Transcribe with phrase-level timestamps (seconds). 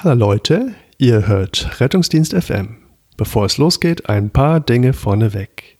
[0.00, 2.76] Hallo Leute, ihr hört Rettungsdienst FM.
[3.16, 5.78] Bevor es losgeht, ein paar Dinge vorneweg.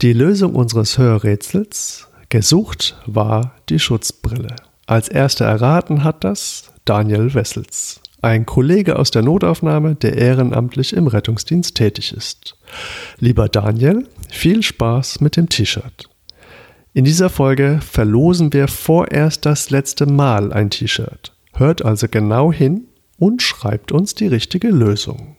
[0.00, 4.56] Die Lösung unseres Hörrätsels gesucht war die Schutzbrille.
[4.86, 11.06] Als erster erraten hat das Daniel Wessels, ein Kollege aus der Notaufnahme, der ehrenamtlich im
[11.06, 12.56] Rettungsdienst tätig ist.
[13.20, 16.10] Lieber Daniel, viel Spaß mit dem T-Shirt.
[16.92, 21.36] In dieser Folge verlosen wir vorerst das letzte Mal ein T-Shirt.
[21.52, 22.88] Hört also genau hin
[23.22, 25.36] und schreibt uns die richtige Lösung.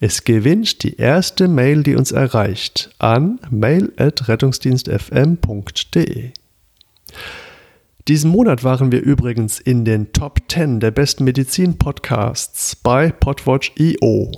[0.00, 6.30] Es gewinnt die erste Mail, die uns erreicht, an mail.rettungsdienstfm.de.
[8.08, 14.30] Diesen Monat waren wir übrigens in den Top 10 der besten Medizin-Podcasts bei Podwatch.io.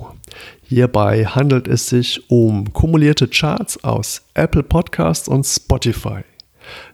[0.63, 6.25] Hierbei handelt es sich um kumulierte Charts aus Apple Podcasts und Spotify.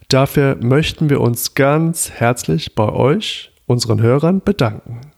[0.08, 5.09] Dafür möchten wir uns ganz herzlich bei euch, unseren Hörern, bedanken.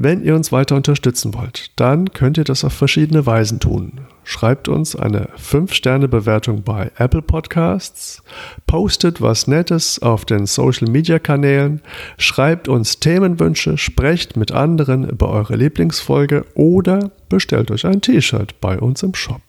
[0.00, 4.02] Wenn ihr uns weiter unterstützen wollt, dann könnt ihr das auf verschiedene Weisen tun.
[4.22, 8.22] Schreibt uns eine 5-Sterne-Bewertung bei Apple Podcasts,
[8.68, 11.80] postet was Nettes auf den Social-Media-Kanälen,
[12.16, 18.78] schreibt uns Themenwünsche, sprecht mit anderen über eure Lieblingsfolge oder bestellt euch ein T-Shirt bei
[18.78, 19.42] uns im Shop.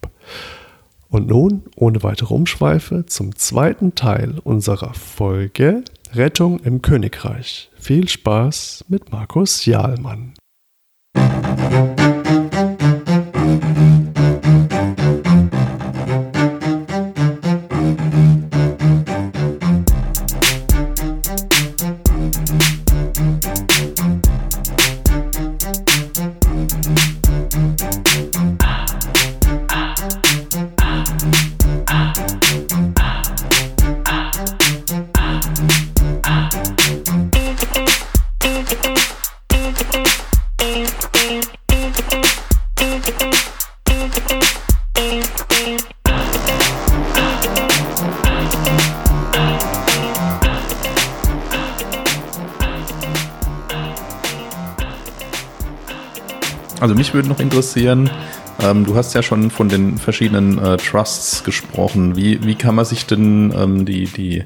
[1.10, 5.84] Und nun, ohne weitere Umschweife, zum zweiten Teil unserer Folge
[6.16, 7.70] Rettung im Königreich.
[7.78, 10.34] Viel Spaß mit Markus Jahlmann.
[11.20, 12.19] Also
[57.10, 58.12] mich würde noch interessieren,
[58.62, 62.16] ähm, du hast ja schon von den verschiedenen äh, Trusts gesprochen.
[62.16, 64.44] Wie, wie kann man sich denn ähm, die, die,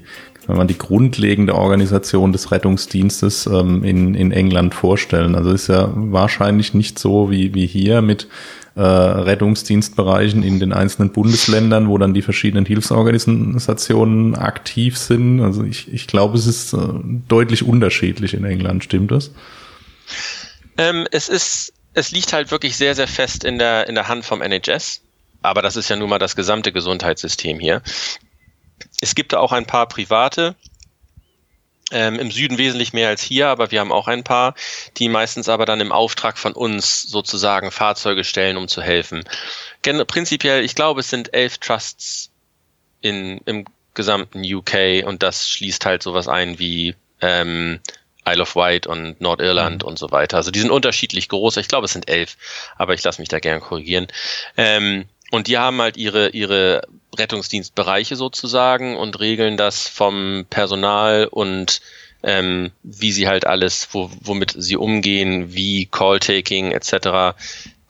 [0.48, 5.36] wenn man die grundlegende Organisation des Rettungsdienstes ähm, in, in England vorstellen?
[5.36, 8.30] Also ist ja wahrscheinlich nicht so wie, wie hier mit
[8.76, 15.42] äh, Rettungsdienstbereichen in den einzelnen Bundesländern, wo dann die verschiedenen Hilfsorganisationen aktiv sind.
[15.42, 16.78] Also ich, ich glaube, es ist äh,
[17.28, 19.32] deutlich unterschiedlich in England, stimmt das?
[20.78, 24.26] Ähm, es ist es liegt halt wirklich sehr, sehr fest in der, in der Hand
[24.26, 25.02] vom NHS.
[25.42, 27.82] Aber das ist ja nun mal das gesamte Gesundheitssystem hier.
[29.02, 30.56] Es gibt da auch ein paar private,
[31.92, 34.56] ähm, im Süden wesentlich mehr als hier, aber wir haben auch ein paar,
[34.98, 39.24] die meistens aber dann im Auftrag von uns sozusagen Fahrzeuge stellen, um zu helfen.
[39.82, 42.32] Gen prinzipiell, ich glaube, es sind elf Trusts
[43.02, 47.80] in, im gesamten UK und das schließt halt sowas ein wie ähm,
[48.28, 49.90] Isle of Wight und Nordirland mhm.
[49.90, 50.38] und so weiter.
[50.38, 51.58] Also die sind unterschiedlich groß.
[51.58, 52.38] Ich glaube, es sind elf,
[52.78, 54.08] aber ich lasse mich da gerne korrigieren.
[54.58, 56.84] Ähm, und die haben halt ihre, ihre
[57.18, 61.82] Rettungsdienstbereiche sozusagen und regeln das vom Personal und
[62.22, 67.36] ähm, wie sie halt alles, wo, womit sie umgehen, wie Call-Taking etc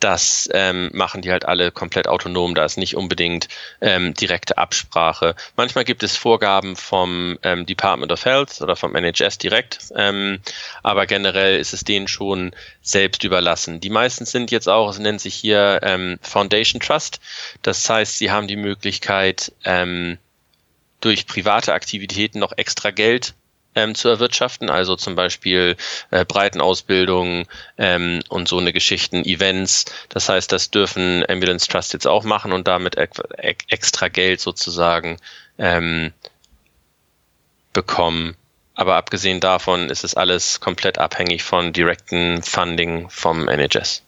[0.04, 2.56] das ähm, machen die halt alle komplett autonom.
[2.56, 3.48] Da ist nicht unbedingt
[3.82, 5.36] ähm, direkte Absprache.
[5.56, 10.40] Manchmal gibt es Vorgaben vom ähm, Department of Health oder vom NHS direkt, ähm,
[10.82, 13.80] aber generell ist es denen schon selbst überlassen.
[13.80, 17.20] Die meisten sind jetzt auch, es nennt sich hier ähm, Foundation Trust.
[17.62, 20.18] Das heißt, sie haben die Möglichkeit, ähm,
[21.00, 23.34] durch private Aktivitäten noch extra Geld
[23.76, 25.76] ähm, zu erwirtschaften, also zum Beispiel
[26.12, 27.48] äh, Breitenausbildung
[27.78, 29.86] ähm, und so eine Geschichten, Events.
[30.10, 33.08] Das heißt, das dürfen Ambulance Trust jetzt auch machen und damit e
[33.68, 35.18] extra Geld sozusagen
[35.58, 36.12] ähm,
[37.74, 38.36] bekommen.
[38.76, 44.02] Aber abgesehen davon ist es alles komplett abhängig von direkten Funding vom NHS.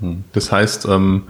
[0.00, 0.24] Hm.
[0.32, 1.28] Das heißt, ähm,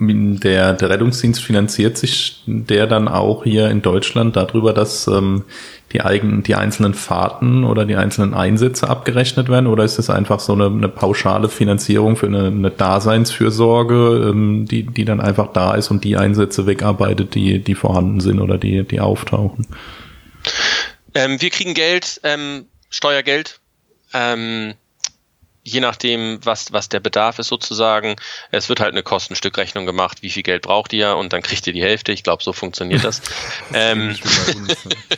[0.00, 5.44] der, der Rettungsdienst finanziert sich der dann auch hier in Deutschland darüber, dass ähm,
[5.92, 9.66] die eigenen, die einzelnen Fahrten oder die einzelnen Einsätze abgerechnet werden?
[9.66, 14.84] Oder ist das einfach so eine, eine pauschale Finanzierung für eine, eine Daseinsfürsorge, ähm, die,
[14.84, 18.84] die dann einfach da ist und die Einsätze wegarbeitet, die, die vorhanden sind oder die,
[18.84, 19.66] die auftauchen?
[21.14, 23.60] Ähm, wir kriegen Geld, ähm, Steuergeld.
[24.14, 24.74] Ähm,
[25.62, 28.16] je nachdem, was, was der Bedarf ist sozusagen.
[28.50, 31.72] Es wird halt eine Kostenstückrechnung gemacht, wie viel Geld braucht ihr und dann kriegt ihr
[31.72, 32.12] die Hälfte.
[32.12, 33.20] Ich glaube, so funktioniert das.
[33.74, 34.16] ähm,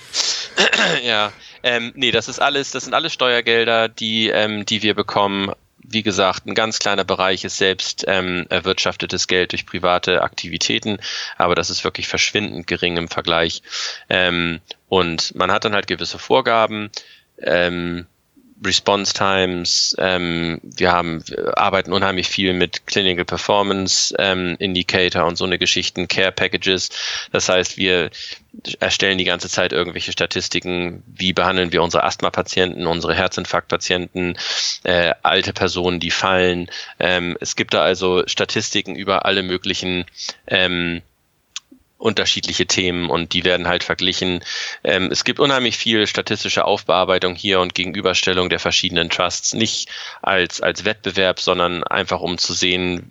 [1.04, 5.52] ja, Ähm, nee, das ist alles, das sind alles Steuergelder, die, ähm, die wir bekommen.
[5.78, 10.98] Wie gesagt, ein ganz kleiner Bereich ist selbst ähm, erwirtschaftetes Geld durch private Aktivitäten,
[11.36, 13.62] aber das ist wirklich verschwindend gering im Vergleich.
[14.08, 16.90] Ähm, und man hat dann halt gewisse Vorgaben.
[17.38, 18.06] Ähm,
[18.64, 19.94] Response Times.
[19.98, 25.58] Ähm, wir haben wir arbeiten unheimlich viel mit Clinical Performance ähm, Indicator und so eine
[25.58, 26.90] Geschichten, Care Packages.
[27.32, 28.10] Das heißt, wir
[28.80, 34.36] erstellen die ganze Zeit irgendwelche Statistiken, wie behandeln wir unsere Asthma-Patienten, unsere Herzinfarktpatienten,
[34.84, 36.70] äh, alte Personen, die fallen.
[36.98, 40.04] Ähm, es gibt da also Statistiken über alle möglichen
[40.46, 41.02] ähm,
[42.02, 44.44] unterschiedliche Themen und die werden halt verglichen.
[44.82, 49.88] Ähm, es gibt unheimlich viel statistische Aufbearbeitung hier und Gegenüberstellung der verschiedenen Trusts, nicht
[50.20, 53.08] als, als Wettbewerb, sondern einfach um zu sehen,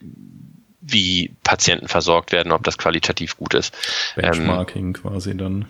[0.82, 3.74] wie Patienten versorgt werden, ob das qualitativ gut ist.
[4.16, 5.66] Benchmarking ähm, quasi dann.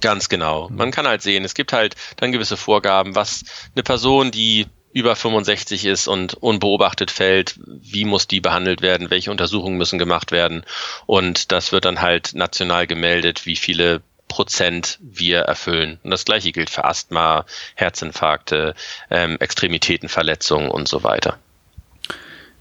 [0.00, 0.68] Ganz genau.
[0.68, 4.66] Man kann halt sehen, es gibt halt dann gewisse Vorgaben, was eine Person, die
[4.96, 10.32] über 65 ist und unbeobachtet fällt, wie muss die behandelt werden, welche Untersuchungen müssen gemacht
[10.32, 10.62] werden.
[11.04, 15.98] Und das wird dann halt national gemeldet, wie viele Prozent wir erfüllen.
[16.02, 17.44] Und das gleiche gilt für Asthma,
[17.74, 18.74] Herzinfarkte,
[19.10, 21.36] ähm, Extremitätenverletzungen und so weiter.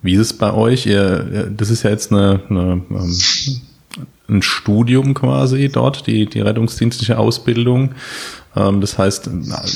[0.02, 0.86] Wie ist es bei euch?
[0.86, 3.18] Ihr, das ist ja jetzt eine, eine ähm,
[4.28, 7.96] ein Studium quasi dort, die, die rettungsdienstliche Ausbildung.
[8.56, 9.30] Ähm, das heißt,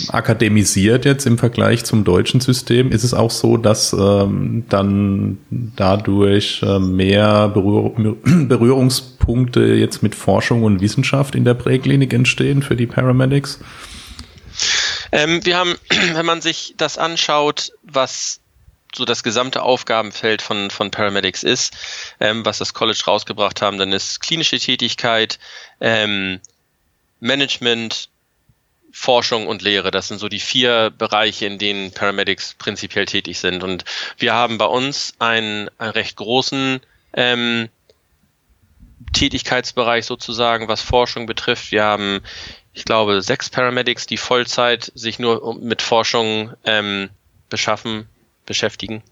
[0.09, 2.91] akademisiert jetzt im Vergleich zum deutschen System.
[2.91, 7.93] Ist es auch so, dass ähm, dann dadurch äh, mehr Berühr
[8.23, 13.59] Berührungspunkte jetzt mit Forschung und Wissenschaft in der Präklinik entstehen für die Paramedics?
[15.11, 15.75] Ähm, wir haben,
[16.13, 18.39] wenn man sich das anschaut, was
[18.95, 21.75] so das gesamte Aufgabenfeld von, von Paramedics ist,
[22.19, 25.37] ähm, was das College rausgebracht haben, dann ist klinische Tätigkeit,
[25.79, 26.39] ähm,
[27.19, 28.09] Management,
[28.91, 29.91] Forschung und Lehre.
[29.91, 33.63] Das sind so die vier Bereiche, in denen Paramedics prinzipiell tätig sind.
[33.63, 33.85] Und
[34.17, 36.79] wir haben bei uns einen, einen recht großen
[37.13, 37.69] ähm,
[39.13, 41.71] Tätigkeitsbereich sozusagen, was Forschung betrifft.
[41.71, 42.21] Wir haben,
[42.73, 47.09] ich glaube, sechs Paramedics, die Vollzeit sich nur mit Forschung ähm,
[47.49, 48.07] beschaffen,
[48.45, 49.03] beschäftigen.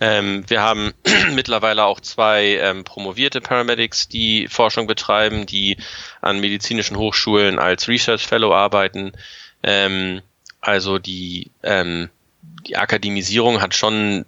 [0.00, 0.92] Ähm, wir haben
[1.32, 5.78] mittlerweile auch zwei ähm, promovierte Paramedics, die Forschung betreiben, die
[6.20, 9.12] an medizinischen Hochschulen als Research Fellow arbeiten.
[9.62, 10.20] Ähm,
[10.60, 12.10] also die, ähm,
[12.66, 14.26] die Akademisierung hat schon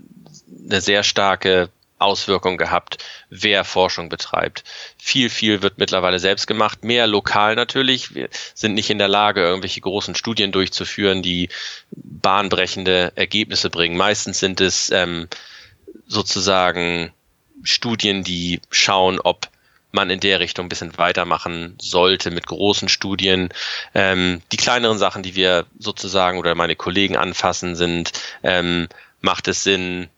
[0.69, 4.65] eine sehr starke Auswirkung gehabt, wer Forschung betreibt.
[4.99, 8.15] Viel, viel wird mittlerweile selbst gemacht, mehr lokal natürlich.
[8.15, 11.49] Wir sind nicht in der Lage, irgendwelche großen Studien durchzuführen, die
[11.91, 13.97] bahnbrechende Ergebnisse bringen.
[13.97, 15.29] Meistens sind es ähm,
[16.07, 17.13] sozusagen
[17.63, 19.49] Studien, die schauen, ob
[19.91, 23.49] man in der Richtung ein bisschen weitermachen sollte mit großen Studien.
[23.95, 28.13] Ähm, die kleineren Sachen, die wir sozusagen oder meine Kollegen anfassen, sind,
[28.43, 28.89] ähm,
[29.21, 30.09] macht es Sinn,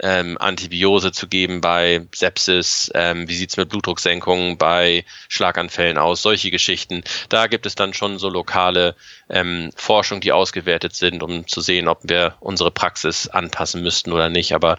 [0.00, 6.50] ähm, Antibiose zu geben bei Sepsis, ähm, wie sieht's mit Blutdrucksenkungen bei Schlaganfällen aus, solche
[6.50, 7.02] Geschichten.
[7.28, 8.94] Da gibt es dann schon so lokale
[9.30, 14.28] ähm, Forschung, die ausgewertet sind, um zu sehen, ob wir unsere Praxis anpassen müssten oder
[14.28, 14.54] nicht.
[14.54, 14.76] Aber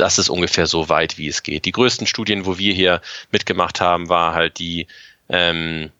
[0.00, 1.64] das ist ungefähr so weit, wie es geht.
[1.64, 3.00] Die größten Studien, wo wir hier
[3.30, 4.86] mitgemacht haben, war halt die
[5.28, 5.90] ähm,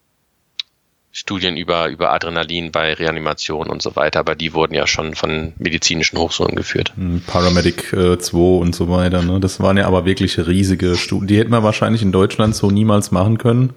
[1.12, 5.52] Studien über, über Adrenalin bei Reanimation und so weiter, aber die wurden ja schon von
[5.58, 6.92] medizinischen Hochschulen geführt.
[6.96, 9.40] Hm, Paramedic äh, 2 und so weiter, ne?
[9.40, 11.26] Das waren ja aber wirklich riesige Studien.
[11.26, 13.74] Die hätten wir wahrscheinlich in Deutschland so niemals machen können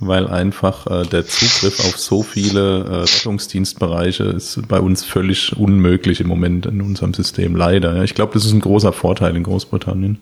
[0.00, 6.20] weil einfach äh, der Zugriff auf so viele äh, Rettungsdienstbereiche ist bei uns völlig unmöglich
[6.20, 7.96] im Moment in unserem System, leider.
[7.96, 8.04] Ja.
[8.04, 10.20] Ich glaube, das ist ein großer Vorteil in Großbritannien.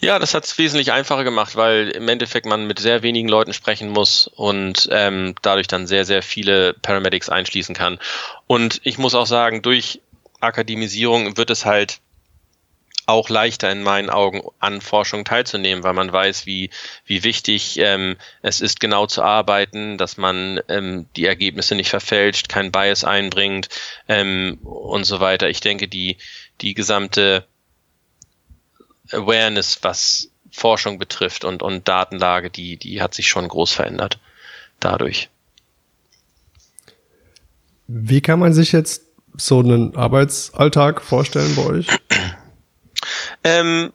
[0.00, 3.54] Ja, das hat es wesentlich einfacher gemacht, weil im Endeffekt man mit sehr wenigen Leuten
[3.54, 7.98] sprechen muss und ähm, dadurch dann sehr, sehr viele Paramedics einschließen kann.
[8.46, 10.02] Und ich muss auch sagen, durch
[10.40, 12.00] Akademisierung wird es halt
[13.06, 16.70] auch leichter in meinen Augen an Forschung teilzunehmen, weil man weiß, wie,
[17.04, 22.48] wie wichtig ähm, es ist, genau zu arbeiten, dass man ähm, die Ergebnisse nicht verfälscht,
[22.48, 23.68] kein Bias einbringt
[24.08, 25.48] ähm, und so weiter.
[25.48, 26.16] Ich denke, die,
[26.60, 27.46] die gesamte
[29.10, 34.18] Awareness, was Forschung betrifft und, und Datenlage, die, die hat sich schon groß verändert
[34.80, 35.28] dadurch.
[37.86, 39.02] Wie kann man sich jetzt
[39.36, 41.86] so einen Arbeitsalltag vorstellen bei euch?
[43.44, 43.92] Ähm,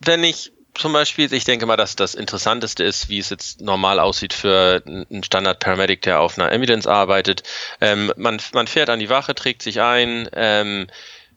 [0.00, 4.00] wenn ich zum Beispiel, ich denke mal, dass das Interessanteste ist, wie es jetzt normal
[4.00, 7.44] aussieht für einen Standard-Paramedic, der auf einer Evidence arbeitet.
[7.80, 10.28] Ähm, man, man fährt an die Wache, trägt sich ein.
[10.32, 10.88] Ähm,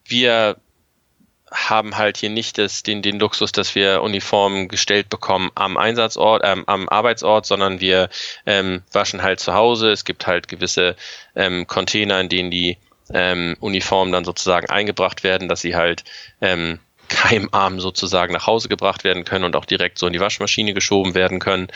[0.05, 0.57] wir
[1.51, 6.41] haben halt hier nicht das, den, den Luxus, dass wir Uniformen gestellt bekommen am Einsatzort,
[6.43, 8.09] ähm, am Arbeitsort, sondern wir
[8.45, 9.91] ähm, waschen halt zu Hause.
[9.91, 10.95] Es gibt halt gewisse
[11.35, 12.77] ähm, Container, in denen die
[13.13, 16.03] ähm, Uniformen dann sozusagen eingebracht werden, dass sie halt
[16.41, 20.73] ähm, keimarm sozusagen nach Hause gebracht werden können und auch direkt so in die Waschmaschine
[20.73, 21.67] geschoben werden können.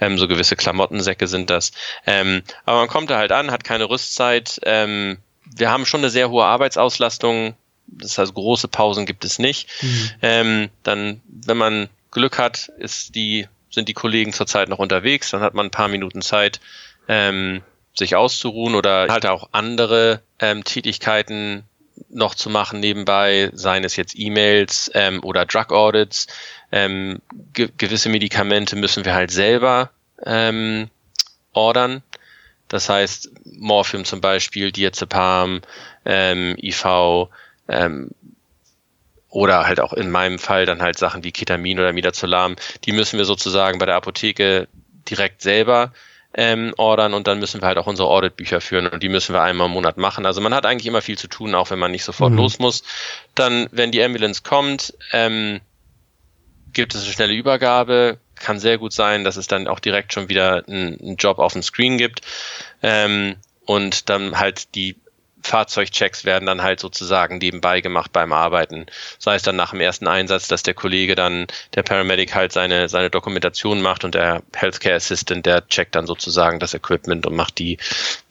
[0.00, 1.72] Ähm, so gewisse Klamottensäcke sind das.
[2.06, 4.60] Ähm, aber man kommt da halt an, hat keine Rüstzeit.
[4.64, 7.54] Ähm, wir haben schon eine sehr hohe Arbeitsauslastung.
[7.86, 9.68] Das heißt, große Pausen gibt es nicht.
[9.82, 10.10] Mhm.
[10.22, 15.42] Ähm, dann, wenn man Glück hat, ist die, sind die Kollegen zurzeit noch unterwegs, dann
[15.42, 16.60] hat man ein paar Minuten Zeit,
[17.08, 17.62] ähm,
[17.94, 21.64] sich auszuruhen oder halt auch andere ähm, Tätigkeiten
[22.08, 26.26] noch zu machen nebenbei, seien es jetzt E-Mails ähm, oder Drug Audits.
[26.72, 27.20] Ähm,
[27.52, 29.90] ge gewisse Medikamente müssen wir halt selber
[30.24, 30.88] ähm,
[31.52, 32.02] ordern.
[32.68, 35.60] Das heißt, Morphium zum Beispiel, Diazepam,
[36.04, 37.28] ähm, IV
[37.68, 38.10] ähm,
[39.28, 43.18] oder halt auch in meinem Fall dann halt Sachen wie Ketamin oder Midazolam, die müssen
[43.18, 44.68] wir sozusagen bei der Apotheke
[45.08, 45.92] direkt selber
[46.38, 49.40] ähm, ordern und dann müssen wir halt auch unsere Auditbücher führen und die müssen wir
[49.42, 50.26] einmal im Monat machen.
[50.26, 52.38] Also man hat eigentlich immer viel zu tun, auch wenn man nicht sofort mhm.
[52.38, 52.84] los muss.
[53.34, 55.60] Dann, wenn die Ambulance kommt, ähm,
[56.74, 58.18] gibt es eine schnelle Übergabe.
[58.34, 61.62] Kann sehr gut sein, dass es dann auch direkt schon wieder einen Job auf dem
[61.62, 62.20] Screen gibt.
[62.82, 64.96] Ähm, und dann halt die
[65.46, 68.86] Fahrzeugchecks werden dann halt sozusagen nebenbei gemacht beim Arbeiten.
[69.18, 72.88] Sei es dann nach dem ersten Einsatz, dass der Kollege dann, der Paramedic halt seine,
[72.88, 77.58] seine Dokumentation macht und der Healthcare Assistant, der checkt dann sozusagen das Equipment und macht
[77.58, 77.78] die,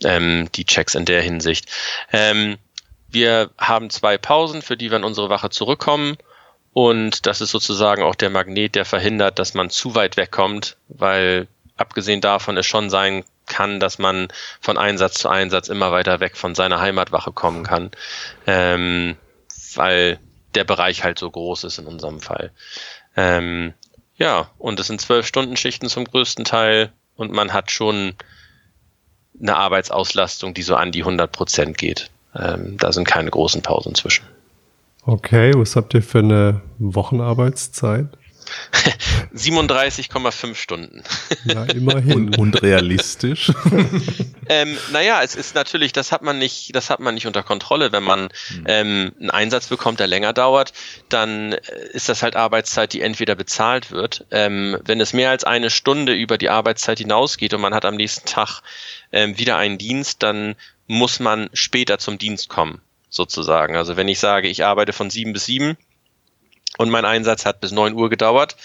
[0.04, 1.66] ähm, die Checks in der Hinsicht.
[2.12, 2.58] Ähm,
[3.08, 6.18] wir haben zwei Pausen, für die wir in unsere Wache zurückkommen.
[6.74, 11.48] Und das ist sozusagen auch der Magnet, der verhindert, dass man zu weit wegkommt, weil
[11.78, 14.28] abgesehen davon es schon sein kann, dass man
[14.62, 17.92] von Einsatz zu Einsatz immer weiter weg von seiner Heimatwache kommen kann,
[18.48, 19.16] ähm,
[19.76, 20.20] weil
[20.56, 22.52] der Bereich halt so groß ist in unserem Fall.
[23.16, 23.74] Ähm,
[24.18, 28.14] ja, und es sind zwölf Stunden Schichten zum größten Teil und man hat schon
[29.42, 32.10] eine Arbeitsauslastung, die so an die 100 Prozent geht.
[32.36, 34.26] Ähm, da sind keine großen Pausen zwischen.
[35.06, 38.08] Okay, was habt ihr für eine Wochenarbeitszeit?
[39.36, 41.04] 37,5 Stunden.
[41.46, 42.14] Ja, immerhin.
[42.14, 43.52] Und, und realistisch.
[44.50, 47.92] ähm, naja, es ist natürlich, das hat man nicht, das hat man nicht unter Kontrolle.
[47.92, 48.64] Wenn man hm.
[48.68, 50.74] ähm, einen Einsatz bekommt, der länger dauert,
[51.10, 51.60] dann äh,
[51.94, 54.26] ist das halt Arbeitszeit, die entweder bezahlt wird.
[54.32, 57.96] Ähm, wenn es mehr als eine Stunde über die Arbeitszeit hinausgeht und man hat am
[57.96, 58.62] nächsten Tag
[59.12, 60.56] ähm, wieder einen Dienst, dann
[60.88, 63.76] muss man später zum Dienst kommen, sozusagen.
[63.76, 65.78] Also wenn ich sage, ich arbeite von sieben bis sieben,
[66.78, 68.56] und mein Einsatz hat bis neun Uhr gedauert,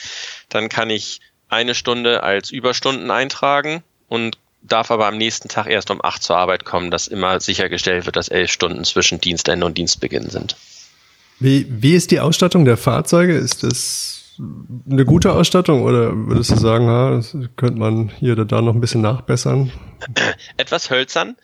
[0.49, 5.91] dann kann ich eine Stunde als Überstunden eintragen und darf aber am nächsten Tag erst
[5.91, 9.79] um acht zur Arbeit kommen, dass immer sichergestellt wird, dass elf Stunden zwischen Dienstende und
[9.79, 10.57] Dienstbeginn sind.
[11.39, 13.35] Wie, wie ist die Ausstattung der Fahrzeuge?
[13.35, 14.39] Ist das
[14.91, 18.75] eine gute Ausstattung oder würdest du sagen, ha, das könnte man hier oder da noch
[18.75, 19.73] ein bisschen nachbessern?
[20.57, 21.37] Etwas hölzern.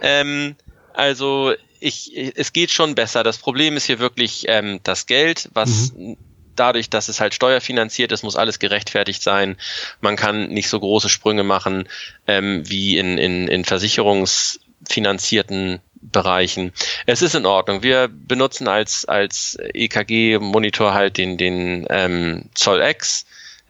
[0.00, 0.56] Ähm,
[0.92, 3.22] also ich, es geht schon besser.
[3.22, 6.18] Das Problem ist hier wirklich ähm, das Geld, was mhm.
[6.56, 9.56] dadurch, dass es halt steuerfinanziert ist, muss alles gerechtfertigt sein.
[10.00, 11.88] Man kann nicht so große Sprünge machen
[12.26, 16.72] ähm, wie in, in, in versicherungsfinanzierten Bereichen.
[17.06, 17.82] Es ist in Ordnung.
[17.82, 23.24] Wir benutzen als, als EKG-Monitor halt den, den ähm, Zoll X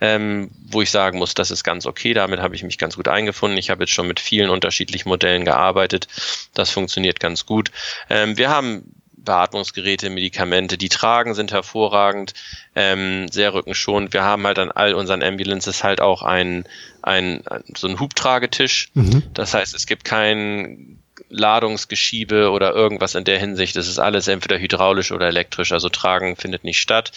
[0.04, 2.12] ähm, wo ich sagen muss, das ist ganz okay.
[2.12, 3.56] Damit habe ich mich ganz gut eingefunden.
[3.56, 6.08] Ich habe jetzt schon mit vielen unterschiedlichen Modellen gearbeitet.
[6.52, 7.70] Das funktioniert ganz gut.
[8.11, 12.34] Ähm, wir haben Beatmungsgeräte, Medikamente, die tragen, sind hervorragend,
[12.75, 14.12] ähm, sehr rückenschonend.
[14.12, 16.64] Wir haben halt an all unseren Ambulances halt auch ein,
[17.00, 17.42] ein,
[17.75, 18.90] so einen Hubtragetisch.
[18.92, 19.23] Mhm.
[19.32, 20.99] Das heißt, es gibt kein
[21.30, 23.76] Ladungsgeschiebe oder irgendwas in der Hinsicht.
[23.76, 27.12] Es ist alles entweder hydraulisch oder elektrisch, also tragen findet nicht statt.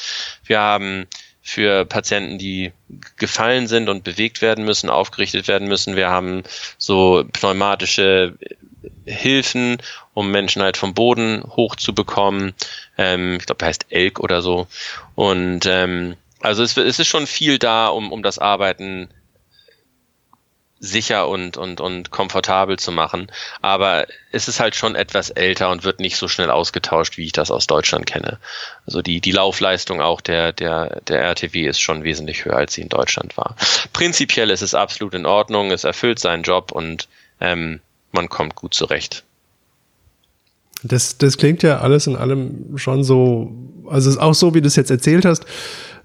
[0.45, 1.07] Wir haben
[1.47, 2.73] für Patienten, die
[3.15, 5.95] gefallen sind und bewegt werden müssen, aufgerichtet werden müssen.
[5.95, 6.43] Wir haben
[6.77, 8.37] so pneumatische
[9.05, 9.77] Hilfen,
[10.13, 12.53] um Menschen halt vom Boden hochzubekommen.
[12.97, 14.67] Ähm, ich glaube, er heißt Elk oder so.
[15.15, 19.07] Und ähm, also es, es, ist schon viel da, um, um das Arbeiten
[20.79, 23.31] sicher und, und, und komfortabel zu machen.
[23.61, 27.31] Aber es ist halt schon etwas älter und wird nicht so schnell ausgetauscht, wie ich
[27.31, 28.39] das aus Deutschland kenne.
[28.85, 32.81] Also die, die Laufleistung auch der, der, der RTW ist schon wesentlich höher, als sie
[32.81, 33.55] in Deutschland war.
[33.93, 37.07] Prinzipiell ist es absolut in Ordnung, es erfüllt seinen Job und
[37.39, 37.79] ähm,
[38.11, 39.23] man kommt gut zurecht.
[40.83, 43.51] Das, das klingt ja alles in allem schon so,
[43.89, 45.45] also auch so, wie du es jetzt erzählt hast,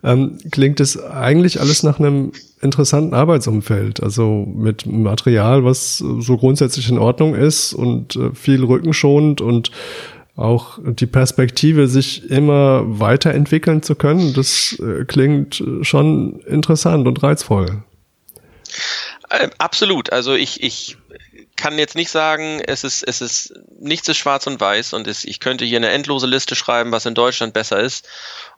[0.04, 4.02] ähm, klingt es eigentlich alles nach einem interessanten Arbeitsumfeld.
[4.02, 9.70] Also mit Material, was so grundsätzlich in Ordnung ist und äh, viel rückenschonend und
[10.34, 17.82] auch die Perspektive, sich immer weiterentwickeln zu können, das äh, klingt schon interessant und reizvoll.
[19.28, 20.12] Äh, absolut.
[20.12, 20.96] Also ich, ich
[21.56, 25.24] kann jetzt nicht sagen, es ist, es ist nichts ist schwarz und weiß und es,
[25.24, 28.08] ich könnte hier eine endlose Liste schreiben, was in Deutschland besser ist.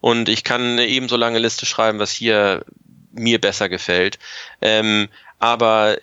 [0.00, 2.64] Und ich kann eine ebenso lange Liste schreiben, was hier
[3.12, 4.18] mir besser gefällt.
[4.60, 5.08] Ähm,
[5.38, 5.98] aber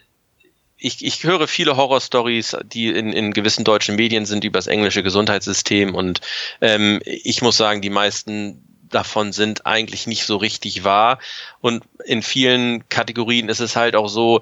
[0.78, 5.04] ich, ich höre viele Horrorstories, die in, in gewissen deutschen Medien sind über das englische
[5.04, 6.22] Gesundheitssystem und
[6.60, 11.20] ähm, ich muss sagen, die meisten davon sind eigentlich nicht so richtig wahr.
[11.62, 14.42] Und in vielen Kategorien ist es halt auch so,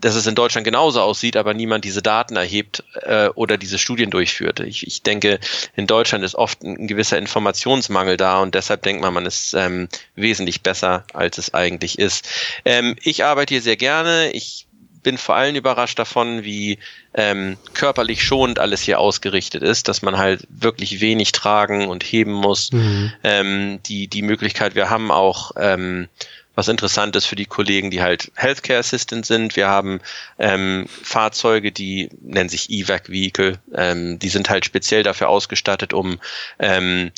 [0.00, 4.10] dass es in Deutschland genauso aussieht, aber niemand diese Daten erhebt äh, oder diese Studien
[4.10, 4.60] durchführt.
[4.60, 5.40] Ich, ich denke,
[5.74, 9.88] in Deutschland ist oft ein, gewisser Informationsmangel da und deshalb denkt man, man ist ähm,
[10.14, 12.28] wesentlich besser, als es eigentlich ist.
[12.64, 14.30] Ähm, ich arbeite hier sehr gerne.
[14.32, 14.65] Ich
[15.06, 16.80] bin vor allem überrascht davon, wie
[17.14, 22.32] ähm, körperlich schonend alles hier ausgerichtet ist, dass man halt wirklich wenig tragen und heben
[22.32, 22.72] muss.
[22.72, 23.12] Mhm.
[23.22, 26.08] Ähm, die, die Möglichkeit, wir haben auch ähm,
[26.56, 29.54] was interessant ist für die Kollegen, die halt Healthcare Assistant sind.
[29.54, 30.00] Wir haben
[30.40, 33.60] ähm, Fahrzeuge, die nennen sich EVAC Vehicle.
[33.76, 36.18] Ähm, die sind halt speziell dafür ausgestattet, um
[36.58, 37.12] ähm,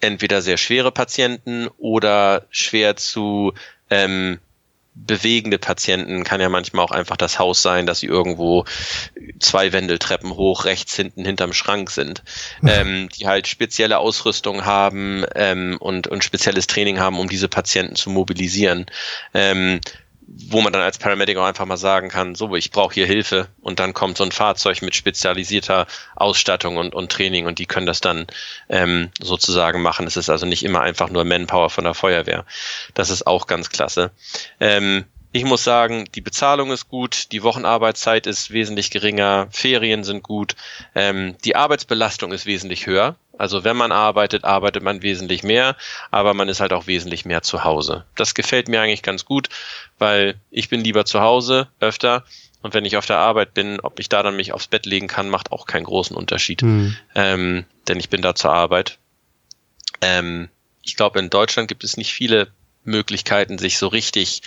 [0.00, 3.52] entweder sehr schwere Patienten oder schwer zu
[3.90, 4.38] ähm,
[4.94, 8.64] bewegende Patienten kann ja manchmal auch einfach das Haus sein, dass sie irgendwo
[9.40, 12.22] zwei Wendeltreppen hoch rechts hinten hinterm Schrank sind,
[12.66, 17.96] ähm, die halt spezielle Ausrüstung haben ähm, und, und spezielles Training haben, um diese Patienten
[17.96, 18.86] zu mobilisieren.
[19.32, 19.80] Ähm,
[20.34, 23.48] wo man dann als Paramedic auch einfach mal sagen kann, so, ich brauche hier Hilfe
[23.60, 25.86] und dann kommt so ein Fahrzeug mit spezialisierter
[26.16, 28.26] Ausstattung und, und Training und die können das dann
[28.68, 30.06] ähm, sozusagen machen.
[30.06, 32.46] Es ist also nicht immer einfach nur Manpower von der Feuerwehr.
[32.94, 34.10] Das ist auch ganz klasse.
[34.58, 40.22] Ähm, ich muss sagen, die Bezahlung ist gut, die Wochenarbeitszeit ist wesentlich geringer, Ferien sind
[40.22, 40.54] gut,
[40.94, 43.16] ähm, die Arbeitsbelastung ist wesentlich höher.
[43.38, 45.74] Also wenn man arbeitet, arbeitet man wesentlich mehr,
[46.10, 48.04] aber man ist halt auch wesentlich mehr zu Hause.
[48.14, 49.48] Das gefällt mir eigentlich ganz gut,
[49.98, 52.24] weil ich bin lieber zu Hause öfter
[52.60, 55.08] und wenn ich auf der Arbeit bin, ob ich da dann mich aufs Bett legen
[55.08, 56.96] kann, macht auch keinen großen Unterschied, mhm.
[57.14, 58.98] ähm, denn ich bin da zur Arbeit.
[60.02, 60.48] Ähm,
[60.82, 62.48] ich glaube, in Deutschland gibt es nicht viele
[62.84, 64.42] Möglichkeiten, sich so richtig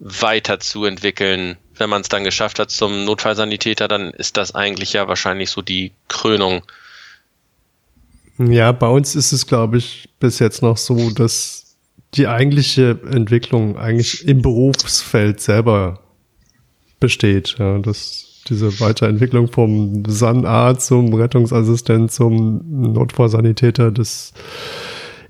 [0.00, 1.56] weiterzuentwickeln.
[1.76, 5.62] Wenn man es dann geschafft hat zum Notfallsanitäter, dann ist das eigentlich ja wahrscheinlich so
[5.62, 6.62] die Krönung.
[8.38, 11.76] Ja, bei uns ist es, glaube ich, bis jetzt noch so, dass
[12.14, 16.00] die eigentliche Entwicklung eigentlich im Berufsfeld selber
[16.98, 17.56] besteht.
[17.58, 24.32] Ja, dass diese Weiterentwicklung vom Sanarzt zum Rettungsassistent zum Notfallsanitäter, das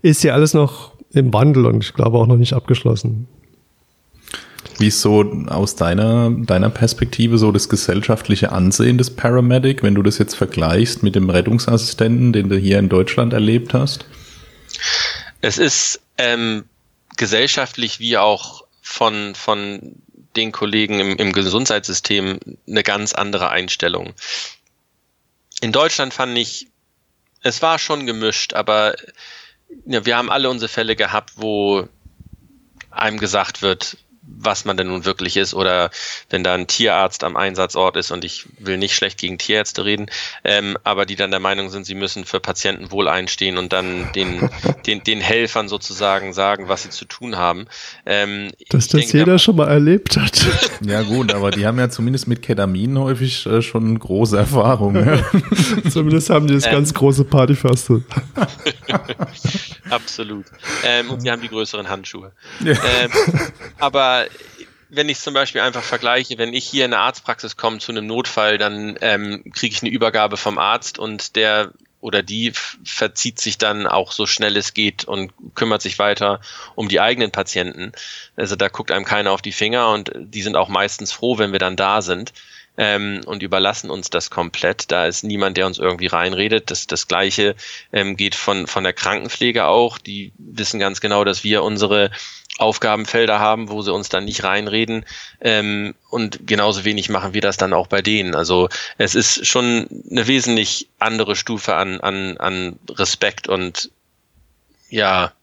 [0.01, 3.27] ist ja alles noch im Wandel und ich glaube auch noch nicht abgeschlossen.
[4.81, 10.03] Wie ist so aus deiner, deiner Perspektive so das gesellschaftliche Ansehen des Paramedic, wenn du
[10.03, 14.07] das jetzt vergleichst mit dem Rettungsassistenten, den du hier in Deutschland erlebt hast?
[15.43, 16.65] Es ist ähm,
[17.19, 19.97] gesellschaftlich wie auch von, von
[20.35, 24.15] den Kollegen im, im Gesundheitssystem eine ganz andere Einstellung.
[25.61, 26.69] In Deutschland fand ich,
[27.43, 28.95] es war schon gemischt, aber
[29.85, 31.87] ja, wir haben alle unsere Fälle gehabt, wo
[32.91, 35.91] einem gesagt wird, was man denn nun wirklich ist oder
[36.29, 40.07] wenn da ein Tierarzt am Einsatzort ist und ich will nicht schlecht gegen Tierärzte reden,
[40.45, 44.13] ähm, aber die dann der Meinung sind, sie müssen für Patienten wohl einstehen und dann
[44.15, 44.51] den,
[44.87, 47.67] den, den Helfern sozusagen sagen, was sie zu tun haben.
[48.05, 50.47] Ähm, Dass das denke, jeder da, schon mal erlebt hat.
[50.83, 55.23] Ja gut, aber die haben ja zumindest mit Ketamin häufig äh, schon große Erfahrungen.
[55.91, 58.03] zumindest haben die das ähm, ganz große Partyfaste.
[59.91, 60.47] Absolut.
[60.85, 62.33] Ähm, und sie haben die größeren Handschuhe.
[62.61, 62.73] Ja.
[62.73, 63.11] Ähm,
[64.89, 68.07] wenn ich zum Beispiel einfach vergleiche, wenn ich hier in eine Arztpraxis komme zu einem
[68.07, 73.59] Notfall, dann ähm, kriege ich eine Übergabe vom Arzt und der oder die verzieht sich
[73.59, 76.41] dann auch so schnell es geht und kümmert sich weiter
[76.75, 77.93] um die eigenen Patienten.
[78.37, 81.53] Also da guckt einem keiner auf die Finger und die sind auch meistens froh, wenn
[81.53, 82.33] wir dann da sind
[82.81, 84.91] ähm, und überlassen uns das komplett.
[84.91, 86.71] Da ist niemand, der uns irgendwie reinredet.
[86.71, 87.55] Das, das Gleiche
[87.93, 89.99] ähm, geht von, von der Krankenpflege auch.
[89.99, 92.11] Die wissen ganz genau, dass wir unsere
[92.57, 95.05] Aufgabenfelder haben, wo sie uns dann nicht reinreden.
[95.43, 98.35] Ähm, und genauso wenig machen wir das dann auch bei denen.
[98.35, 103.91] Also es ist schon eine wesentlich andere Stufe an, an, an Respekt und
[104.89, 105.35] ja,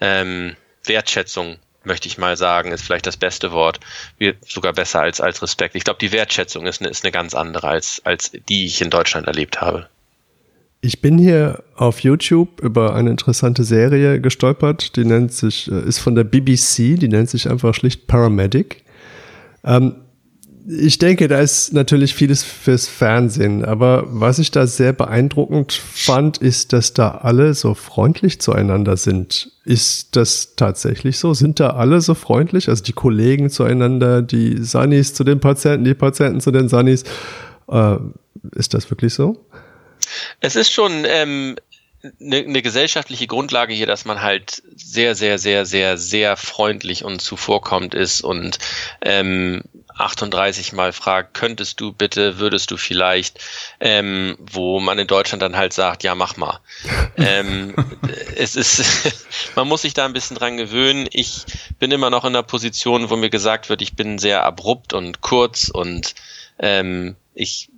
[0.00, 0.54] ähm,
[0.84, 3.80] Wertschätzung möchte ich mal sagen, ist vielleicht das beste Wort.
[4.18, 5.74] Wir, sogar besser als, als Respekt.
[5.74, 8.90] Ich glaube, die Wertschätzung ist eine, ist eine ganz andere als, als die ich in
[8.90, 9.88] Deutschland erlebt habe.
[10.82, 15.98] Ich bin hier auf YouTube über eine interessante Serie gestolpert, die nennt sich, äh, ist
[15.98, 18.82] von der BBC, die nennt sich einfach schlicht Paramedic.
[19.62, 19.96] Ähm,
[20.72, 26.38] ich denke, da ist natürlich vieles fürs Fernsehen, aber was ich da sehr beeindruckend fand,
[26.38, 29.50] ist, dass da alle so freundlich zueinander sind.
[29.64, 31.34] Ist das tatsächlich so?
[31.34, 32.68] Sind da alle so freundlich?
[32.68, 37.02] Also die Kollegen zueinander, die Sunnis zu den Patienten, die Patienten zu den Sunnis.
[37.68, 37.96] Äh,
[38.54, 39.44] ist das wirklich so?
[40.40, 41.56] Es ist schon ähm,
[42.20, 47.20] eine, eine gesellschaftliche Grundlage hier, dass man halt sehr, sehr, sehr, sehr, sehr freundlich und
[47.20, 48.58] zuvorkommend ist und
[49.02, 49.62] ähm,
[50.00, 53.38] 38 Mal fragt, könntest du bitte, würdest du vielleicht,
[53.80, 56.60] ähm, wo man in Deutschland dann halt sagt, ja, mach mal.
[57.16, 57.74] ähm,
[58.36, 58.82] es ist,
[59.56, 61.08] man muss sich da ein bisschen dran gewöhnen.
[61.12, 61.44] Ich
[61.78, 65.20] bin immer noch in einer Position, wo mir gesagt wird, ich bin sehr abrupt und
[65.20, 66.14] kurz und
[66.58, 67.70] ähm, ich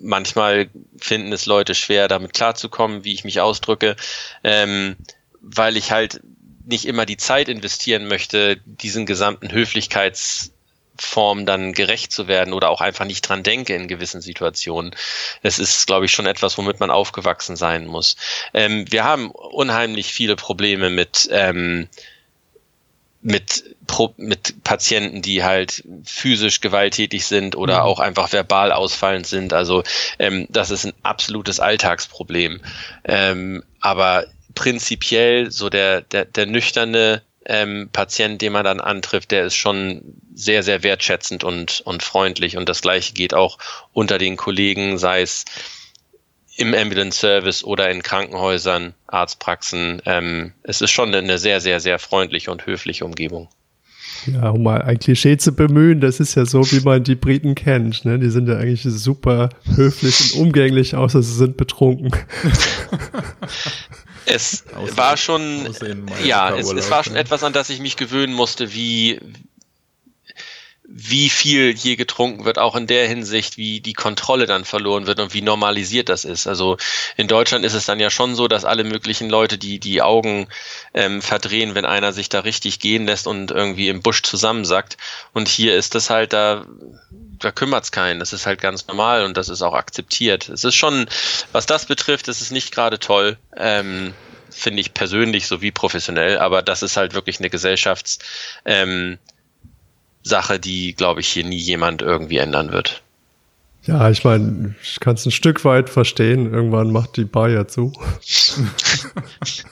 [0.00, 3.96] manchmal finden es Leute schwer, damit klarzukommen, wie ich mich ausdrücke,
[4.44, 4.96] ähm,
[5.40, 6.20] weil ich halt
[6.64, 9.50] nicht immer die Zeit investieren möchte, diesen gesamten
[10.98, 14.94] Höflichkeitsform dann gerecht zu werden oder auch einfach nicht dran denke in gewissen Situationen.
[15.42, 18.16] Das ist, glaube ich, schon etwas, womit man aufgewachsen sein muss.
[18.54, 21.88] Ähm, wir haben unheimlich viele Probleme mit ähm,
[23.20, 23.64] mit,
[24.16, 27.82] mit Patienten, die halt physisch gewalttätig sind oder mhm.
[27.82, 29.52] auch einfach verbal ausfallend sind.
[29.52, 29.82] Also
[30.20, 32.60] ähm, das ist ein absolutes Alltagsproblem.
[33.04, 39.46] Ähm, aber prinzipiell so der, der, der nüchterne ähm, Patient, den man dann antrifft, der
[39.46, 40.02] ist schon
[40.38, 42.56] sehr, sehr wertschätzend und, und freundlich.
[42.56, 43.58] Und das gleiche geht auch
[43.92, 45.44] unter den Kollegen, sei es
[46.56, 50.00] im Ambulance Service oder in Krankenhäusern, Arztpraxen.
[50.06, 53.48] Ähm, es ist schon eine sehr, sehr, sehr freundliche und höfliche Umgebung.
[54.26, 57.56] Ja, um mal ein Klischee zu bemühen, das ist ja so, wie man die Briten
[57.56, 58.04] kennt.
[58.04, 58.18] Ne?
[58.18, 62.12] Die sind ja eigentlich super höflich und umgänglich, außer sie sind betrunken.
[64.26, 65.68] es war schon,
[66.24, 69.20] ja, es, es, war schon etwas, an das ich mich gewöhnen musste, wie,
[70.90, 75.20] wie viel je getrunken wird, auch in der Hinsicht, wie die Kontrolle dann verloren wird
[75.20, 76.46] und wie normalisiert das ist.
[76.46, 76.78] Also
[77.18, 80.48] in Deutschland ist es dann ja schon so, dass alle möglichen Leute die die Augen
[80.94, 84.96] ähm, verdrehen, wenn einer sich da richtig gehen lässt und irgendwie im Busch zusammensackt.
[85.34, 86.64] Und hier ist das halt da,
[87.10, 88.18] da kümmert's keinen.
[88.18, 90.48] Das ist halt ganz normal und das ist auch akzeptiert.
[90.48, 91.06] Es ist schon,
[91.52, 93.36] was das betrifft, ist es nicht gerade toll.
[93.54, 94.14] Ähm,
[94.50, 98.20] finde ich persönlich sowie professionell, aber das ist halt wirklich eine Gesellschafts
[98.64, 99.18] ähm,
[100.22, 103.02] Sache, die, glaube ich, hier nie jemand irgendwie ändern wird.
[103.84, 106.52] Ja, ich meine, ich kann es ein Stück weit verstehen.
[106.52, 107.92] Irgendwann macht die Bar ja zu.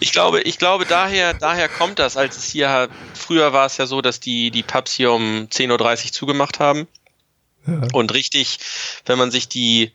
[0.00, 3.86] ich glaube, ich glaube, daher, daher kommt das, als es hier, früher war es ja
[3.86, 5.70] so, dass die, die Pubs hier um 10.30
[6.06, 6.86] Uhr zugemacht haben.
[7.66, 7.80] Ja.
[7.94, 8.58] Und richtig,
[9.06, 9.92] wenn man sich die,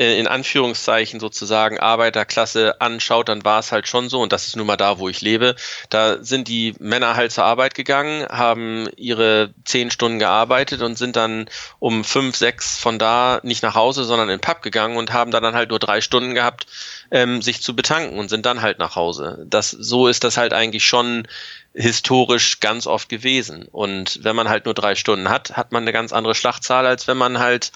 [0.00, 4.56] äh, in Anführungszeichen sozusagen Arbeiterklasse anschaut, dann war es halt schon so, und das ist
[4.56, 5.56] nun mal da, wo ich lebe,
[5.90, 11.16] da sind die Männer halt zur Arbeit gegangen, haben ihre zehn Stunden gearbeitet und sind
[11.16, 15.12] dann um fünf, sechs von da nicht nach Hause, sondern in den Pub gegangen und
[15.12, 16.66] haben da dann halt nur drei Stunden gehabt,
[17.10, 19.44] ähm, sich zu betanken und sind dann halt nach Hause.
[19.46, 21.28] Das, so ist das halt eigentlich schon
[21.74, 23.68] historisch ganz oft gewesen.
[23.70, 27.06] Und wenn man halt nur drei Stunden hat, hat man eine ganz andere Schlachtzahl, als
[27.06, 27.70] wenn man halt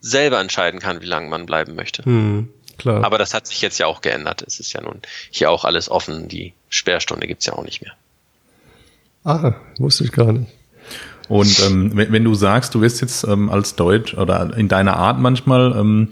[0.00, 2.04] selber entscheiden kann, wie lange man bleiben möchte.
[2.04, 3.04] Hm, klar.
[3.04, 4.42] Aber das hat sich jetzt ja auch geändert.
[4.46, 6.28] Es ist ja nun hier auch alles offen.
[6.28, 7.92] Die Sperrstunde gibt's ja auch nicht mehr.
[9.24, 10.50] Ah, wusste ich gar nicht.
[11.28, 14.96] Und ähm, wenn, wenn, du sagst, du wirst jetzt ähm, als Deutsch oder in deiner
[14.96, 16.08] Art manchmal ähm,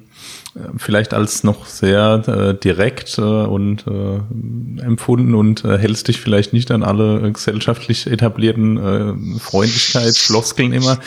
[0.76, 6.52] vielleicht als noch sehr äh, direkt äh, und äh, empfunden und äh, hältst dich vielleicht
[6.52, 8.76] nicht an alle gesellschaftlich etablierten
[9.36, 10.98] äh, Freundlichkeitsfloskeln immer.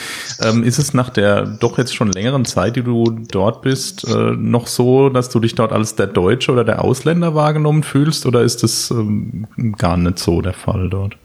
[0.41, 4.31] Ähm, ist es nach der doch jetzt schon längeren Zeit, die du dort bist, äh,
[4.33, 8.41] noch so, dass du dich dort als der Deutsche oder der Ausländer wahrgenommen fühlst oder
[8.41, 11.15] ist das ähm, gar nicht so der Fall dort?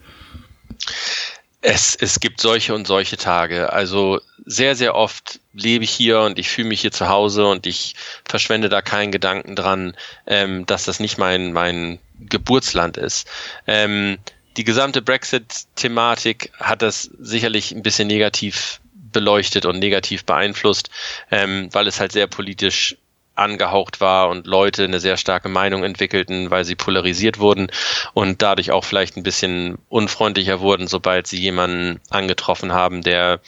[1.65, 3.71] Es, es gibt solche und solche Tage.
[3.71, 7.65] Also sehr, sehr oft lebe ich hier und ich fühle mich hier zu Hause und
[7.65, 7.95] ich
[8.25, 9.95] verschwende da keinen Gedanken dran,
[10.27, 13.29] ähm, dass das nicht mein, mein Geburtsland ist.
[13.65, 14.17] Ähm,
[14.57, 18.81] die gesamte Brexit-Thematik hat das sicherlich ein bisschen negativ
[19.13, 20.89] beleuchtet und negativ beeinflusst,
[21.31, 22.97] ähm, weil es halt sehr politisch
[23.35, 27.67] angehaucht war und Leute eine sehr starke Meinung entwickelten, weil sie polarisiert wurden
[28.13, 33.39] und dadurch auch vielleicht ein bisschen unfreundlicher wurden, sobald sie jemanden angetroffen haben, der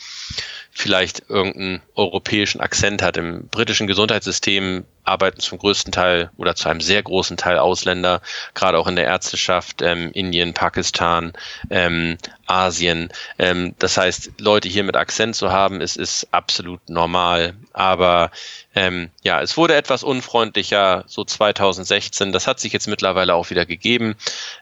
[0.72, 3.18] vielleicht irgendeinen europäischen Akzent hat.
[3.18, 8.22] Im britischen Gesundheitssystem arbeiten zum größten Teil oder zu einem sehr großen Teil Ausländer,
[8.54, 11.34] gerade auch in der Ärzteschaft, ähm, Indien, Pakistan,
[11.70, 13.10] ähm, Asien.
[13.40, 17.54] Ähm, das heißt, Leute hier mit Akzent zu haben, ist, ist absolut normal.
[17.74, 18.32] Aber
[18.76, 22.32] ähm, ja, es wurde etwas unfreundlicher so 2016.
[22.32, 24.16] Das hat sich jetzt mittlerweile auch wieder gegeben.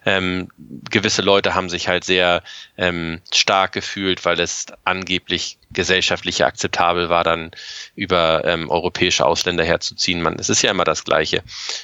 [0.06, 0.50] Ähm,
[0.90, 2.44] gewisse Leute haben sich halt sehr
[2.78, 7.52] ähm, stark gefühlt, weil es angeblich gesellschaftlich akzeptabel war, dann
[7.96, 10.22] über ähm, europäische Ausländer herzuziehen.
[10.22, 11.44] Man, es ist ja immer das Gleiche.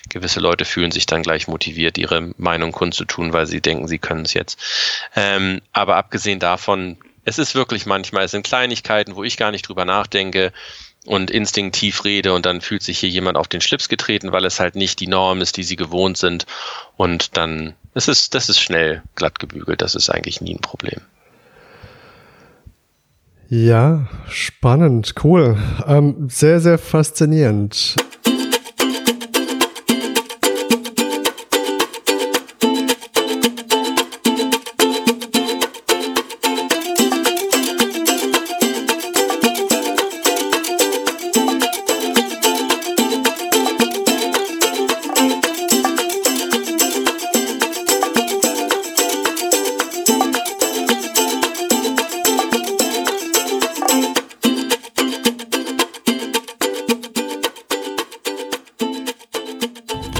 [0.09, 4.25] Gewisse Leute fühlen sich dann gleich motiviert, ihre Meinung kundzutun, weil sie denken, sie können
[4.25, 4.59] es jetzt.
[5.15, 9.67] Ähm, aber abgesehen davon, es ist wirklich manchmal, es sind Kleinigkeiten, wo ich gar nicht
[9.67, 10.51] drüber nachdenke
[11.05, 14.59] und instinktiv rede und dann fühlt sich hier jemand auf den Schlips getreten, weil es
[14.59, 16.45] halt nicht die Norm ist, die sie gewohnt sind.
[16.97, 21.01] Und dann, es ist, das ist schnell glatt gebügelt, das ist eigentlich nie ein Problem.
[23.47, 25.57] Ja, spannend, cool.
[25.88, 27.95] Ähm, sehr, sehr faszinierend.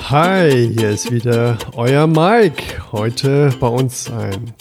[0.10, 2.91] Hi, hier ist wieder euer Mike.
[2.91, 4.56] Heute bei uns ein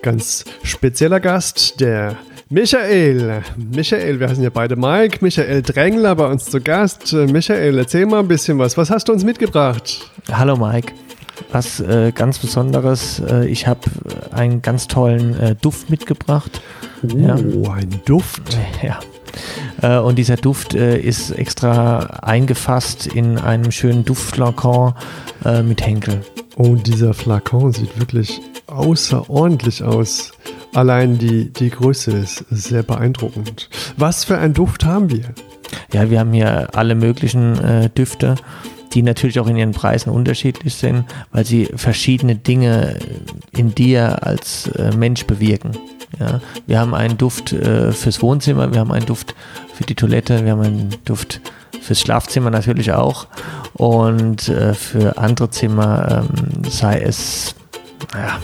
[0.00, 2.14] ganz spezieller Gast, der
[2.50, 3.42] Michael.
[3.56, 5.18] Michael, wir heißen ja beide Mike.
[5.22, 7.12] Michael Drängler bei uns zu Gast.
[7.12, 8.76] Michael, erzähl mal ein bisschen was.
[8.76, 10.08] Was hast du uns mitgebracht?
[10.30, 10.92] Hallo Mike.
[11.50, 13.20] Was äh, ganz Besonderes.
[13.28, 13.80] Äh, ich habe
[14.30, 16.60] einen ganz tollen äh, Duft mitgebracht.
[17.02, 17.34] Oh, ja.
[17.34, 18.56] ein Duft.
[18.84, 19.00] Ja.
[19.82, 24.94] Äh, und dieser Duft äh, ist extra eingefasst in einem schönen Duftflakon
[25.44, 26.22] äh, mit Henkel.
[26.56, 30.32] Und dieser Flakon sieht wirklich außerordentlich aus.
[30.74, 33.68] Allein die, die Größe ist sehr beeindruckend.
[33.96, 35.34] Was für einen Duft haben wir?
[35.92, 38.36] Ja, wir haben hier alle möglichen äh, Düfte,
[38.92, 42.98] die natürlich auch in ihren Preisen unterschiedlich sind, weil sie verschiedene Dinge
[43.52, 45.72] in dir als äh, Mensch bewirken.
[46.18, 49.34] Ja, wir haben einen Duft äh, fürs Wohnzimmer, wir haben einen Duft
[49.74, 51.40] für die Toilette, wir haben einen Duft
[51.80, 53.26] fürs Schlafzimmer natürlich auch
[53.74, 57.54] und äh, für andere Zimmer, ähm, sei es
[58.14, 58.38] ja,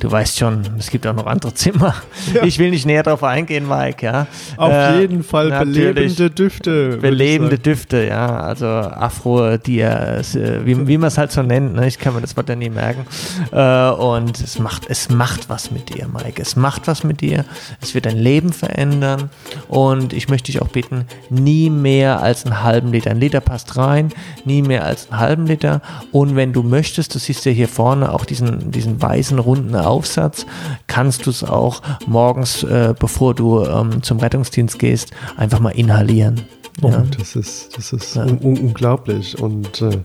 [0.00, 1.94] du weißt schon, es gibt auch noch andere Zimmer.
[2.34, 2.44] Ja.
[2.44, 4.26] Ich will nicht näher darauf eingehen, Mike, ja.
[4.56, 6.98] Auf äh, jeden Fall belebende Düfte.
[6.98, 8.40] Belebende Düfte, ja.
[8.40, 10.22] Also Afro, die äh,
[10.64, 11.86] wie, wie man es halt so nennt, ne?
[11.86, 13.06] ich kann mir das Wort ja nie merken.
[13.52, 16.40] Äh, und es macht, es macht was mit dir, Mike.
[16.40, 17.44] Es macht was mit dir.
[17.80, 19.30] Es wird dein Leben verändern.
[19.68, 23.10] Und ich möchte dich auch bitten, nie mehr als einen halben Liter.
[23.10, 24.12] Ein Liter passt rein,
[24.44, 25.80] nie mehr als einen halben Liter.
[26.12, 30.46] Und wenn du möchtest, du siehst ja hier vorne auch diesen, diesen weißen runden Aufsatz,
[30.86, 36.42] kannst du es auch morgens, äh, bevor du ähm, zum Rettungsdienst gehst, einfach mal inhalieren.
[36.82, 37.04] Oh, ja.
[37.16, 38.24] das ist, das ist ja.
[38.24, 39.40] un unglaublich.
[39.40, 39.98] Und äh,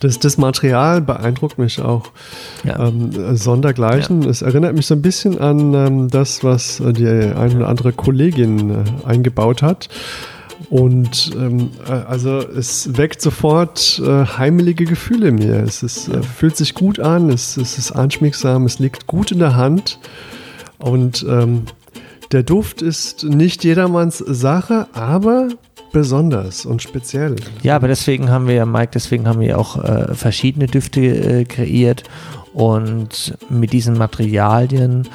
[0.00, 2.10] das, das Material beeindruckt mich auch
[2.64, 2.88] ja.
[2.88, 4.22] ähm, sondergleichen.
[4.24, 7.92] Es erinnert mich so ein bisschen an ähm, das, was äh, die eine oder andere
[7.92, 9.88] Kollegin äh, eingebaut hat.
[10.70, 15.62] Und ähm, äh, also es weckt sofort äh, heimelige Gefühle in mir.
[15.62, 19.38] Es ist, äh, fühlt sich gut an, es, es, ist anschmiegsam, es liegt gut in
[19.38, 19.98] der Hand.
[20.78, 21.62] Und ähm,
[22.32, 25.48] der Duft ist nicht jedermanns Sache, aber
[25.92, 27.36] besonders und speziell.
[27.62, 31.44] Ja, aber deswegen haben wir ja, Mike, deswegen haben wir auch äh, verschiedene Düfte äh,
[31.44, 32.02] kreiert
[32.52, 35.08] und mit diesen Materialien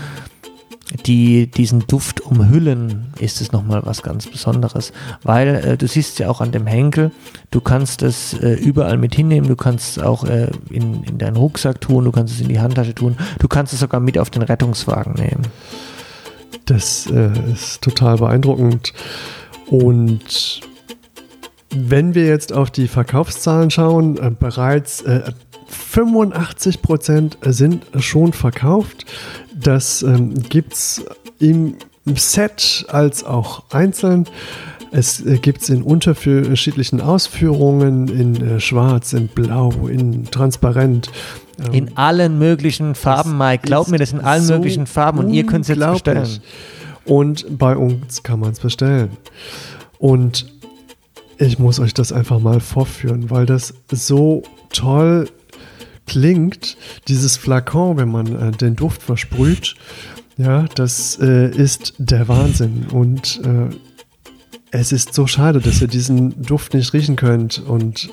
[1.05, 4.91] die diesen Duft umhüllen, ist es nochmal was ganz Besonderes.
[5.23, 7.11] Weil äh, du siehst ja auch an dem Henkel,
[7.49, 11.37] du kannst es äh, überall mit hinnehmen, du kannst es auch äh, in, in deinen
[11.37, 14.29] Rucksack tun, du kannst es in die Handtasche tun, du kannst es sogar mit auf
[14.29, 15.47] den Rettungswagen nehmen.
[16.65, 18.93] Das äh, ist total beeindruckend.
[19.67, 20.61] Und
[21.73, 25.03] wenn wir jetzt auf die Verkaufszahlen schauen, äh, bereits
[25.67, 29.05] 85 äh, Prozent sind schon verkauft.
[29.63, 31.05] Das ähm, gibt es
[31.39, 31.75] im
[32.15, 34.25] Set als auch einzeln.
[34.91, 41.09] Es äh, gibt es in unterschiedlichen Ausführungen, in äh, schwarz, in blau, in transparent.
[41.59, 43.63] Ähm, in allen möglichen Farben, Mike.
[43.65, 46.39] Glaub mir, das sind allen so möglichen Farben und ihr könnt es jetzt bestellen.
[47.05, 49.09] Und bei uns kann man es bestellen.
[49.97, 50.45] Und
[51.37, 55.27] ich muss euch das einfach mal vorführen, weil das so toll
[56.07, 59.75] klingt, dieses Flakon, wenn man äh, den Duft versprüht,
[60.37, 62.87] ja, das äh, ist der Wahnsinn.
[62.91, 63.75] Und äh,
[64.71, 68.09] es ist so schade, dass ihr diesen Duft nicht riechen könnt und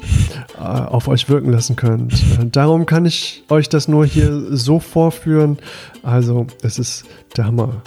[0.58, 2.14] äh, auf euch wirken lassen könnt.
[2.52, 5.58] Darum kann ich euch das nur hier so vorführen.
[6.02, 7.04] Also, es ist
[7.36, 7.82] der Hammer.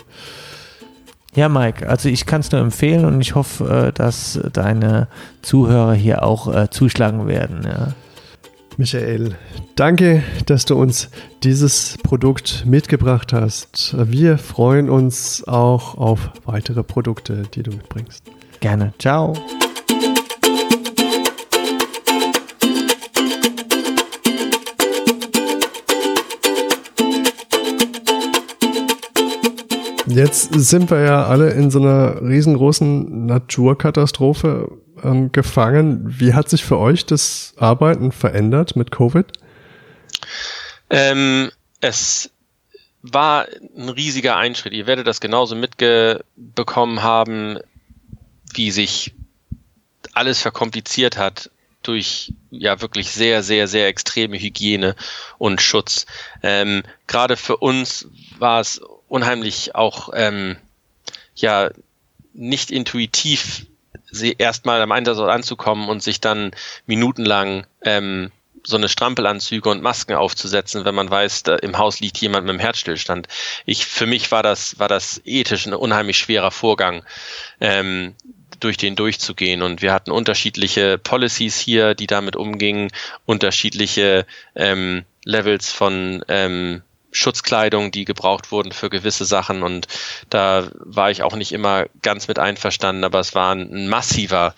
[1.34, 5.08] Ja, Mike, also ich kann es nur empfehlen und ich hoffe, äh, dass deine
[5.42, 7.62] Zuhörer hier auch äh, zuschlagen werden.
[7.64, 7.94] Ja.
[8.82, 9.36] Michael,
[9.76, 11.12] danke, dass du uns
[11.44, 13.96] dieses Produkt mitgebracht hast.
[13.96, 18.24] Wir freuen uns auch auf weitere Produkte, die du mitbringst.
[18.60, 18.92] Gerne.
[18.98, 19.36] Ciao.
[30.08, 34.72] Jetzt sind wir ja alle in so einer riesengroßen Naturkatastrophe
[35.04, 36.20] ähm, gefangen.
[36.20, 39.26] Wie hat sich für euch das Arbeiten verändert mit Covid?
[40.90, 42.32] Ähm, es
[43.02, 44.74] war ein riesiger Einschritt.
[44.74, 47.58] Ihr werdet das genauso mitbekommen haben,
[48.54, 49.14] wie sich
[50.14, 51.50] alles verkompliziert hat
[51.84, 54.96] durch ja wirklich sehr, sehr, sehr extreme Hygiene
[55.38, 56.06] und Schutz.
[56.44, 60.58] Ähm, Gerade für uns war es unheimlich auch ähm,
[61.36, 61.72] ja
[62.34, 63.66] nicht intuitiv
[64.38, 66.52] erstmal am Einsatz anzukommen und sich dann
[66.86, 68.32] minutenlang ähm,
[68.64, 72.60] so eine Strampelanzüge und Masken aufzusetzen, wenn man weiß, im Haus liegt jemand mit einem
[72.60, 73.28] Herzstillstand.
[73.66, 77.04] Ich, für mich war das, war das ethisch ein unheimlich schwerer Vorgang,
[77.60, 78.16] ähm,
[78.60, 79.62] durch den durchzugehen.
[79.62, 82.90] Und wir hatten unterschiedliche Policies hier, die damit umgingen,
[83.26, 89.64] unterschiedliche ähm, Levels von ähm, Schutzkleidung, die gebraucht wurden für gewisse Sachen.
[89.64, 89.88] Und
[90.30, 94.56] da war ich auch nicht immer ganz mit einverstanden, aber es war ein massiver,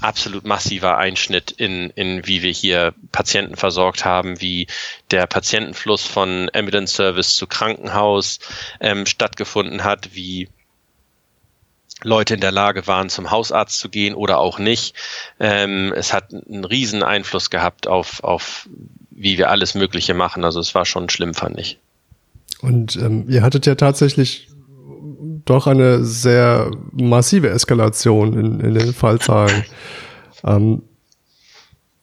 [0.00, 4.66] absolut massiver Einschnitt in, in wie wir hier Patienten versorgt haben, wie
[5.10, 8.38] der Patientenfluss von Ambulance Service zu Krankenhaus
[8.80, 10.48] ähm, stattgefunden hat, wie
[12.02, 14.94] Leute in der Lage waren, zum Hausarzt zu gehen oder auch nicht.
[15.40, 18.68] Ähm, es hat einen riesen Einfluss gehabt auf, auf
[19.16, 20.44] wie wir alles Mögliche machen.
[20.44, 21.78] Also es war schon schlimm, fand ich.
[22.60, 24.48] Und ähm, ihr hattet ja tatsächlich
[25.44, 29.64] doch eine sehr massive Eskalation in, in den Fallzahlen.
[30.44, 30.82] ähm,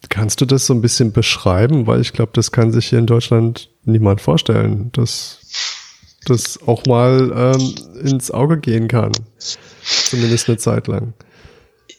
[0.10, 1.88] kannst du das so ein bisschen beschreiben?
[1.88, 5.40] Weil ich glaube, das kann sich hier in Deutschland niemand vorstellen, dass
[6.26, 9.12] das auch mal ähm, ins Auge gehen kann.
[9.80, 11.14] Zumindest eine Zeit lang.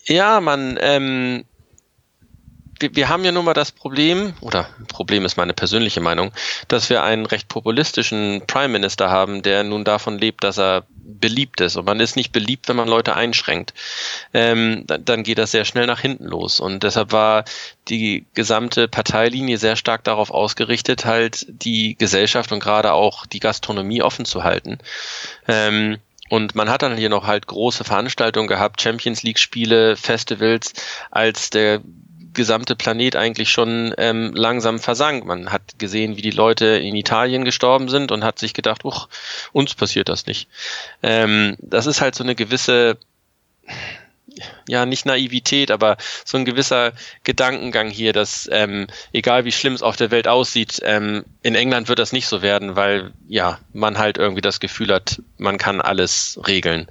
[0.05, 1.45] Ja, man, ähm,
[2.83, 6.33] wir, wir haben ja nun mal das Problem, oder Problem ist meine persönliche Meinung,
[6.69, 11.61] dass wir einen recht populistischen Prime Minister haben, der nun davon lebt, dass er beliebt
[11.61, 11.77] ist.
[11.77, 13.73] Und man ist nicht beliebt, wenn man Leute einschränkt.
[14.35, 16.61] Ähm, dann, geht das sehr schnell nach hinten los.
[16.61, 17.45] Und deshalb war
[17.89, 24.03] die gesamte Parteilinie sehr stark darauf ausgerichtet, halt die Gesellschaft und gerade auch die Gastronomie
[24.03, 24.79] offen zu halten.
[25.49, 30.73] Ähm, und man hat dann hier noch halt große Veranstaltungen gehabt, Champions League Spiele, Festivals,
[31.11, 31.83] als der
[32.35, 35.25] gesamte Planet eigentlich schon ähm, langsam versank.
[35.25, 39.09] Man hat gesehen, wie die Leute in Italien gestorben sind und hat sich gedacht, uch,
[39.53, 40.49] uns passiert das nicht.
[41.03, 42.99] Ähm, das ist halt so eine gewisse,
[44.69, 46.93] ja, nicht Naivität, aber so ein gewisser
[47.25, 51.89] Gedankengang hier, dass ähm, egal wie schlimm es auf der Welt aussieht, ähm, in England
[51.89, 55.81] wird das nicht so werden, weil ja, man halt irgendwie das Gefühl hat, man kann
[55.81, 56.87] alles regeln.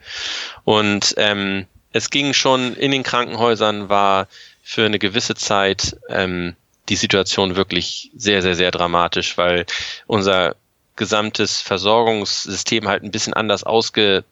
[0.63, 4.27] Und ähm, es ging schon in den Krankenhäusern, war
[4.61, 6.55] für eine gewisse Zeit ähm,
[6.89, 9.65] die Situation wirklich sehr, sehr, sehr dramatisch, weil
[10.07, 10.55] unser
[10.95, 14.23] gesamtes Versorgungssystem halt ein bisschen anders ausgerichtet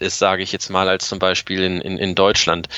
[0.00, 2.68] ist, sage ich jetzt mal, als zum Beispiel in, in, in Deutschland.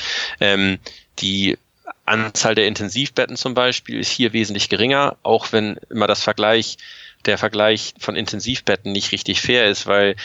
[0.40, 0.78] Ähm,
[1.18, 1.58] die
[2.04, 6.78] Anzahl der Intensivbetten zum Beispiel ist hier wesentlich geringer, auch wenn immer das Vergleich,
[7.26, 10.16] der Vergleich von Intensivbetten nicht richtig fair ist, weil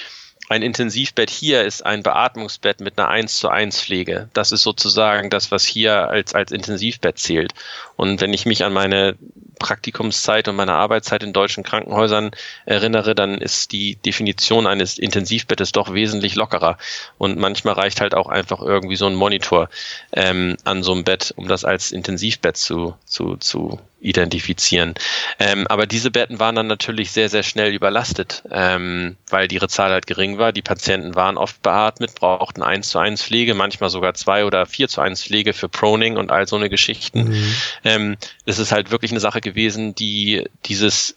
[0.50, 4.30] ein Intensivbett hier ist ein Beatmungsbett mit einer 1 zu 1 Pflege.
[4.34, 7.54] Das ist sozusagen das, was hier als, als Intensivbett zählt.
[7.98, 9.18] Und wenn ich mich an meine
[9.60, 12.32] Praktikumszeit und meine Arbeitszeit in deutschen Krankenhäusern
[12.66, 16.78] erinnere, dann ist die Definition eines Intensivbettes doch wesentlich lockerer.
[17.18, 19.70] Und manchmal reicht halt auch einfach irgendwie so ein Monitor
[20.14, 24.94] ähm, an so einem Bett, um das als Intensivbett zu, zu, zu identifizieren.
[25.40, 29.92] Ähm, aber diese Betten waren dann natürlich sehr, sehr schnell überlastet, ähm, weil ihre Zahl
[29.92, 30.52] halt gering war.
[30.52, 34.88] Die Patienten waren oft beatmet, brauchten eins zu eins Pflege, manchmal sogar zwei oder vier
[34.88, 37.30] zu eins Pflege für Proning und all so eine Geschichten.
[37.30, 37.56] Mhm.
[37.84, 41.16] Ähm, es ist halt wirklich eine Sache gewesen, die dieses,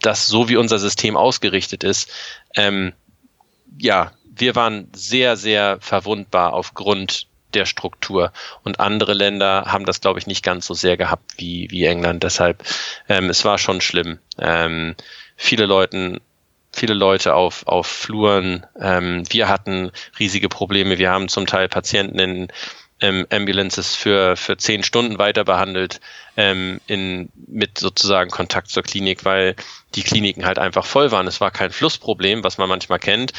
[0.00, 2.10] das so wie unser System ausgerichtet ist,
[2.54, 2.92] ähm,
[3.78, 8.32] ja, wir waren sehr, sehr verwundbar aufgrund der Struktur.
[8.62, 12.22] Und andere Länder haben das, glaube ich, nicht ganz so sehr gehabt wie, wie England.
[12.22, 12.62] Deshalb,
[13.08, 14.18] ähm, es war schon schlimm.
[14.38, 14.94] Ähm,
[15.36, 16.20] viele Leuten
[16.72, 18.64] viele Leute auf, auf Fluren.
[18.80, 20.98] Ähm, wir hatten riesige Probleme.
[20.98, 22.48] Wir haben zum Teil Patienten in
[23.00, 26.00] ähm, Ambulances für, für zehn Stunden weiter behandelt
[26.36, 29.56] ähm, in, mit sozusagen Kontakt zur Klinik, weil
[29.94, 31.26] die Kliniken halt einfach voll waren.
[31.26, 33.32] Es war kein Flussproblem, was man manchmal kennt.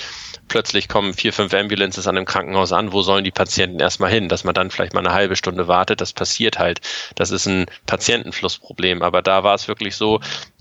[0.47, 2.91] Plötzlich kommen vier, fünf Ambulances an einem Krankenhaus an.
[2.91, 4.27] Wo sollen die Patienten erstmal hin?
[4.27, 6.81] Dass man dann vielleicht mal eine halbe Stunde wartet, das passiert halt.
[7.15, 9.01] Das ist ein Patientenflussproblem.
[9.01, 10.19] Aber da war es wirklich so,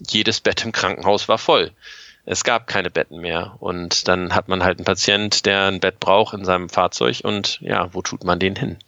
[0.09, 1.73] jedes Bett im Krankenhaus war voll
[2.27, 3.57] es gab keine Betten mehr.
[3.59, 7.59] Und dann hat man halt einen Patient, der ein Bett braucht in seinem Fahrzeug und
[7.61, 8.79] ja, wo tut man den hin?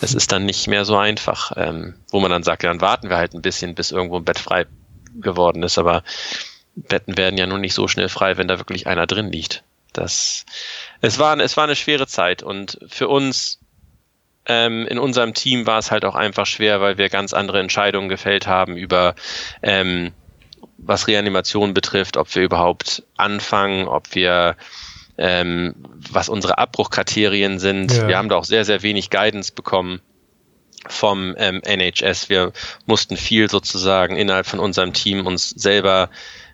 [0.00, 3.10] Es ist dann nicht mehr so einfach, ähm, wo man dann sagt, ja, dann warten
[3.10, 4.66] wir halt ein bisschen, bis irgendwo ein Bett frei
[5.20, 6.02] geworden ist, aber
[6.76, 9.64] Betten werden ja nun nicht so schnell frei, wenn da wirklich einer drin liegt.
[9.92, 10.44] Das,
[11.00, 13.58] es war, es war eine schwere Zeit und für uns
[14.46, 18.08] ähm, in unserem Team war es halt auch einfach schwer, weil wir ganz andere Entscheidungen
[18.08, 19.14] gefällt haben über
[19.62, 20.12] ähm,
[20.78, 24.56] was Reanimation betrifft, ob wir überhaupt anfangen, ob wir
[25.18, 25.74] ähm,
[26.10, 27.92] was unsere Abbruchkriterien sind.
[27.92, 28.08] Ja.
[28.08, 30.00] Wir haben da auch sehr, sehr wenig Guidance bekommen
[30.86, 32.28] vom ähm, NHS.
[32.28, 32.52] Wir
[32.86, 36.08] mussten viel sozusagen innerhalb von unserem Team uns selber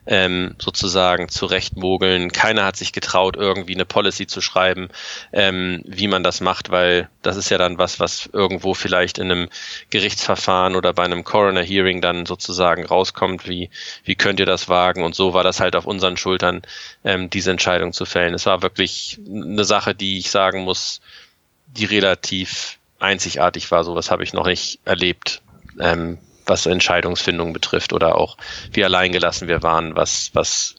[0.07, 2.31] ähm, sozusagen zurechtmogeln.
[2.33, 4.89] Keiner hat sich getraut, irgendwie eine Policy zu schreiben,
[5.33, 9.31] ähm, wie man das macht, weil das ist ja dann was, was irgendwo vielleicht in
[9.31, 9.49] einem
[9.91, 13.71] Gerichtsverfahren oder bei einem Coroner Hearing dann sozusagen rauskommt, wie,
[14.05, 15.03] wie könnt ihr das wagen?
[15.03, 16.63] Und so war das halt auf unseren Schultern,
[17.05, 18.35] ähm, diese Entscheidung zu fällen.
[18.35, 21.01] Es war wirklich eine Sache, die ich sagen muss,
[21.67, 23.85] die relativ einzigartig war.
[23.85, 25.43] Sowas habe ich noch nicht erlebt.
[25.81, 28.37] Ähm, was Entscheidungsfindung betrifft oder auch
[28.73, 30.77] wie alleingelassen wir waren, was, was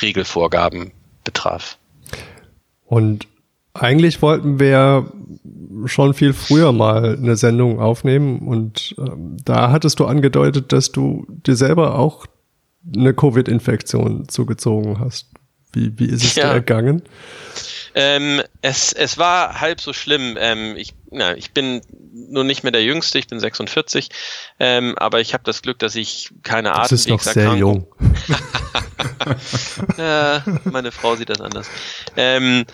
[0.00, 0.92] Regelvorgaben
[1.24, 1.78] betraf.
[2.84, 3.26] Und
[3.74, 5.12] eigentlich wollten wir
[5.86, 11.26] schon viel früher mal eine Sendung aufnehmen und ähm, da hattest du angedeutet, dass du
[11.28, 12.26] dir selber auch
[12.96, 15.28] eine Covid-Infektion zugezogen hast.
[15.72, 16.44] Wie, wie ist es ja.
[16.44, 17.02] dir ergangen?
[17.94, 20.36] Ähm, es, es war halb so schlimm.
[20.38, 21.82] Ähm, ich, na, ich bin
[22.28, 24.08] nur nicht mehr der Jüngste, ich bin 46,
[24.58, 26.88] ähm, aber ich habe das Glück, dass ich keine Atemwegserkrankung.
[26.88, 27.86] Das ist noch sehr jung.
[29.98, 31.68] ja, meine Frau sieht das anders.
[32.16, 32.64] Ähm,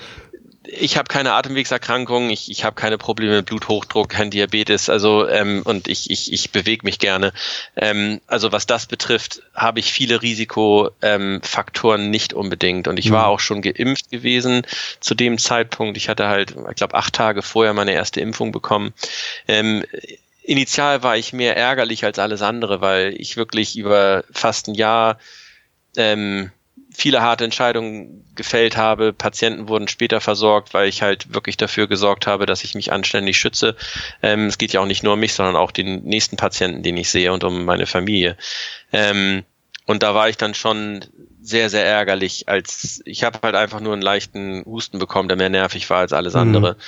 [0.67, 5.63] ich habe keine Atemwegserkrankungen, ich, ich habe keine Probleme mit Bluthochdruck, kein Diabetes, also ähm,
[5.65, 7.33] und ich, ich, ich bewege mich gerne.
[7.77, 12.89] Ähm, also was das betrifft, habe ich viele Risikofaktoren ähm, nicht unbedingt.
[12.89, 13.35] Und ich war mhm.
[13.35, 14.63] auch schon geimpft gewesen
[15.01, 15.97] zu dem Zeitpunkt.
[15.97, 18.95] Ich hatte halt, ich glaube, acht Tage vorher meine erste Impfung bekommen.
[19.49, 19.85] Ähm,
[20.43, 25.19] initial war ich mehr ärgerlich als alles andere, weil ich wirklich über fast ein Jahr
[25.97, 26.51] ähm,
[26.95, 29.13] viele harte Entscheidungen gefällt habe.
[29.13, 33.37] Patienten wurden später versorgt, weil ich halt wirklich dafür gesorgt habe, dass ich mich anständig
[33.37, 33.77] schütze.
[34.23, 36.97] Ähm, es geht ja auch nicht nur um mich, sondern auch den nächsten Patienten, den
[36.97, 38.37] ich sehe und um meine Familie.
[38.93, 39.43] Ähm,
[39.87, 41.05] und da war ich dann schon
[41.43, 45.51] sehr, sehr ärgerlich, als ich habe halt einfach nur einen leichten Husten bekommen, der mehr
[45.51, 46.73] nervig war als alles andere.
[46.73, 46.79] Mhm.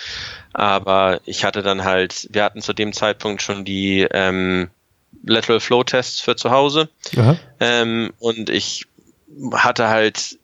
[0.54, 4.70] Aber ich hatte dann halt, wir hatten zu dem Zeitpunkt schon die ähm,
[5.24, 6.88] Lateral Flow Tests für zu Hause.
[7.60, 8.86] Ähm, und ich
[9.52, 10.38] hatte halt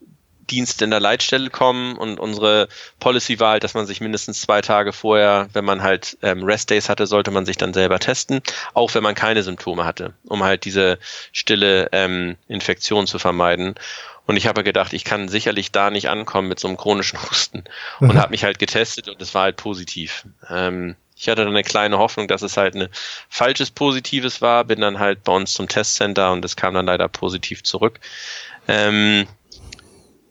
[0.51, 2.69] Dienste in der Leitstelle kommen und unsere
[3.01, 6.71] Policy war halt, dass man sich mindestens zwei Tage vorher, wenn man halt ähm, Rest
[6.71, 8.43] Days hatte, sollte man sich dann selber testen,
[8.75, 10.99] auch wenn man keine Symptome hatte, um halt diese
[11.33, 13.75] stille ähm, Infektion zu vermeiden.
[14.27, 17.65] Und ich habe gedacht, ich kann sicherlich da nicht ankommen mit so einem chronischen Husten
[18.01, 20.25] und habe mich halt getestet und es war halt positiv.
[20.49, 22.89] Ähm, ich hatte dann eine kleine Hoffnung, dass es halt ein
[23.29, 27.07] falsches Positives war, bin dann halt bei uns zum Testcenter und es kam dann leider
[27.09, 28.01] positiv zurück.
[28.69, 29.27] Ähm,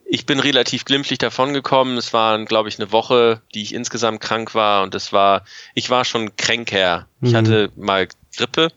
[0.05, 1.97] ich bin relativ glimpflich davongekommen.
[1.97, 5.89] Es war, glaube ich, eine Woche, die ich insgesamt krank war und es war, ich
[5.89, 7.07] war schon kränker.
[7.21, 7.27] Mhm.
[7.27, 8.69] Ich hatte mal Grippe.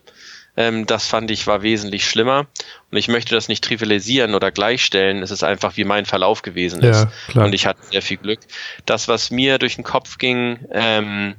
[0.57, 2.47] Ähm, das fand ich war wesentlich schlimmer.
[2.89, 5.21] Und ich möchte das nicht trivialisieren oder gleichstellen.
[5.21, 7.03] Es ist einfach, wie mein Verlauf gewesen ist.
[7.03, 7.45] Ja, klar.
[7.45, 8.39] Und ich hatte sehr viel Glück.
[8.85, 11.35] Das, was mir durch den Kopf ging, ähm,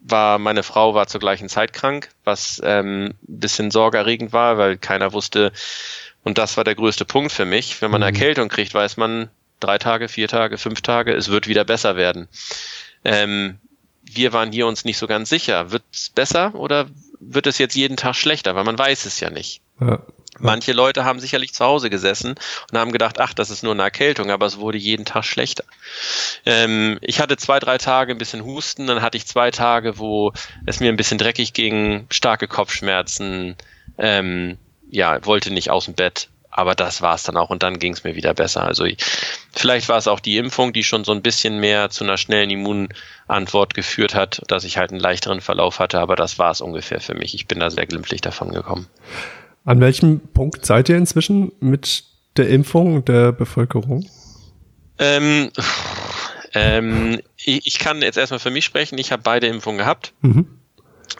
[0.00, 4.78] war, meine Frau war zur gleichen Zeit krank, was ähm, ein bisschen sorgerregend war, weil
[4.78, 5.52] keiner wusste,
[6.22, 7.80] und das war der größte Punkt für mich.
[7.80, 8.16] Wenn man eine mhm.
[8.16, 12.28] Erkältung kriegt, weiß man, drei Tage, vier Tage, fünf Tage, es wird wieder besser werden.
[13.04, 13.58] Ähm,
[14.02, 15.70] wir waren hier uns nicht so ganz sicher.
[15.70, 16.86] Wird es besser oder
[17.20, 18.54] wird es jetzt jeden Tag schlechter?
[18.54, 19.60] Weil man weiß es ja nicht.
[19.80, 20.00] Ja.
[20.38, 22.34] Manche Leute haben sicherlich zu Hause gesessen
[22.70, 25.64] und haben gedacht, ach, das ist nur eine Erkältung, aber es wurde jeden Tag schlechter.
[26.46, 30.32] Ähm, ich hatte zwei, drei Tage ein bisschen Husten, dann hatte ich zwei Tage, wo
[30.66, 33.56] es mir ein bisschen dreckig ging, starke Kopfschmerzen,
[33.98, 34.56] ähm,
[34.90, 37.92] ja, wollte nicht aus dem Bett, aber das war es dann auch und dann ging
[37.92, 38.64] es mir wieder besser.
[38.64, 38.98] Also ich,
[39.52, 42.50] vielleicht war es auch die Impfung, die schon so ein bisschen mehr zu einer schnellen
[42.50, 47.00] Immunantwort geführt hat, dass ich halt einen leichteren Verlauf hatte, aber das war es ungefähr
[47.00, 47.34] für mich.
[47.34, 48.86] Ich bin da sehr glimpflich davon gekommen.
[49.64, 52.04] An welchem Punkt seid ihr inzwischen mit
[52.36, 54.08] der Impfung der Bevölkerung?
[54.98, 55.50] Ähm,
[56.54, 58.98] ähm, ich, ich, kann jetzt erstmal für mich sprechen.
[58.98, 60.12] Ich habe beide Impfungen gehabt.
[60.20, 60.46] Mhm.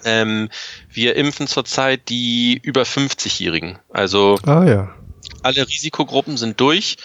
[0.05, 0.49] Ähm,
[0.91, 3.78] wir impfen zurzeit die über 50-Jährigen.
[3.91, 4.95] Also ah, ja.
[5.43, 6.97] alle Risikogruppen sind durch.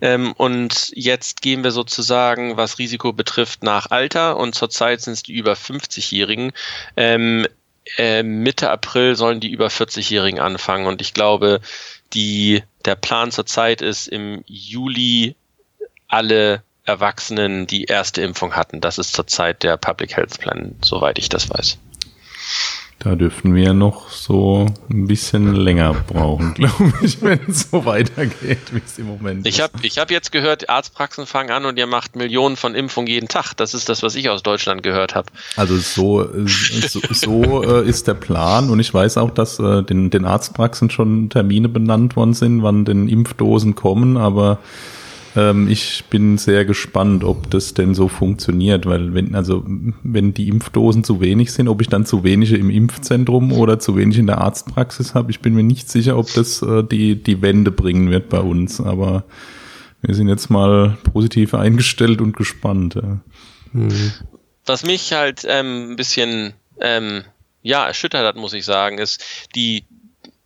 [0.00, 4.36] Ähm, und jetzt gehen wir sozusagen, was Risiko betrifft, nach Alter.
[4.36, 6.52] Und zurzeit sind es die über 50-Jährigen.
[6.96, 7.46] Ähm,
[7.96, 10.86] äh, Mitte April sollen die über 40-Jährigen anfangen.
[10.86, 11.60] Und ich glaube,
[12.12, 15.34] die, der Plan zurzeit ist, im Juli
[16.08, 18.80] alle Erwachsenen die erste Impfung hatten.
[18.80, 21.78] Das ist zurzeit der Public Health Plan, soweit ich das weiß.
[23.02, 28.72] Da dürften wir noch so ein bisschen länger brauchen, glaube ich, wenn es so weitergeht,
[28.72, 29.84] wie es im Moment ich hab, ist.
[29.84, 33.54] Ich habe jetzt gehört, Arztpraxen fangen an und ihr macht Millionen von Impfungen jeden Tag.
[33.54, 35.26] Das ist das, was ich aus Deutschland gehört habe.
[35.56, 40.10] Also so, so, so äh, ist der Plan und ich weiß auch, dass äh, den,
[40.10, 44.60] den Arztpraxen schon Termine benannt worden sind, wann den Impfdosen kommen, aber
[45.36, 49.64] ähm, ich bin sehr gespannt, ob das denn so funktioniert, weil wenn, also,
[50.02, 53.96] wenn die Impfdosen zu wenig sind, ob ich dann zu wenige im Impfzentrum oder zu
[53.96, 57.40] wenig in der Arztpraxis habe, ich bin mir nicht sicher, ob das äh, die, die
[57.42, 59.24] Wende bringen wird bei uns, aber
[60.02, 62.96] wir sind jetzt mal positiv eingestellt und gespannt.
[62.96, 63.20] Ja.
[63.72, 64.12] Hm.
[64.66, 67.22] Was mich halt ähm, ein bisschen ähm,
[67.62, 69.24] ja, erschüttert hat, muss ich sagen, ist
[69.54, 69.84] die,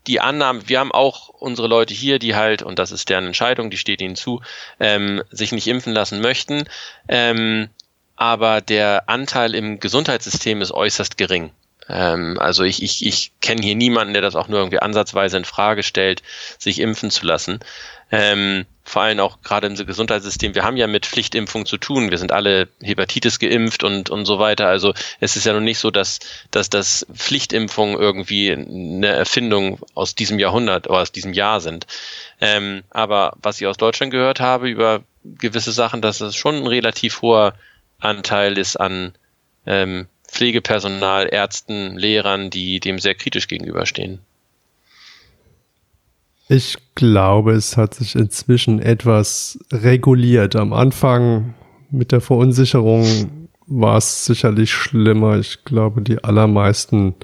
[0.07, 3.70] die Annahme, wir haben auch unsere Leute hier, die halt, und das ist deren Entscheidung,
[3.70, 4.40] die steht ihnen zu,
[4.80, 6.64] ähm, sich nicht impfen lassen möchten.
[7.09, 7.68] Ähm,
[8.16, 11.50] aber der Anteil im Gesundheitssystem ist äußerst gering.
[11.89, 15.45] Ähm, also ich, ich, ich kenne hier niemanden, der das auch nur irgendwie ansatzweise in
[15.45, 16.22] Frage stellt,
[16.59, 17.61] sich impfen zu lassen.
[18.11, 20.55] Ähm, vor allem auch gerade im Gesundheitssystem.
[20.55, 22.11] Wir haben ja mit Pflichtimpfung zu tun.
[22.12, 24.68] Wir sind alle Hepatitis geimpft und, und so weiter.
[24.68, 26.20] Also es ist ja noch nicht so, dass,
[26.53, 31.89] dass das Pflichtimpfung irgendwie eine Erfindung aus diesem Jahrhundert oder aus diesem Jahr sind.
[32.41, 36.66] Ähm, aber was ich aus Deutschland gehört habe über gewisse Sachen, dass es schon ein
[36.68, 37.55] relativ hoher
[37.99, 39.14] Anteil ist an
[39.66, 40.07] ähm,
[40.37, 44.18] Pflegepersonal, Ärzten, Lehrern, die dem sehr kritisch gegenüberstehen.
[46.49, 50.55] Ich glaube, es hat sich inzwischen etwas reguliert.
[50.55, 51.55] Am Anfang
[51.91, 55.39] mit der Verunsicherung war es sicherlich schlimmer.
[55.39, 57.14] Ich glaube, die allermeisten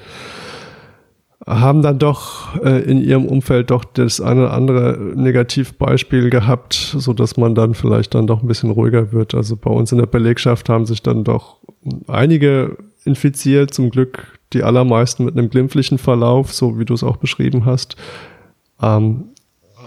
[1.47, 7.13] haben dann doch äh, in ihrem Umfeld doch das eine oder andere Negativbeispiel gehabt, so
[7.13, 9.35] dass man dann vielleicht dann doch ein bisschen ruhiger wird.
[9.35, 11.59] Also bei uns in der Belegschaft haben sich dann doch
[12.07, 17.17] einige infiziert, zum Glück die allermeisten mit einem glimpflichen Verlauf, so wie du es auch
[17.17, 17.97] beschrieben hast.
[18.81, 19.25] Ähm,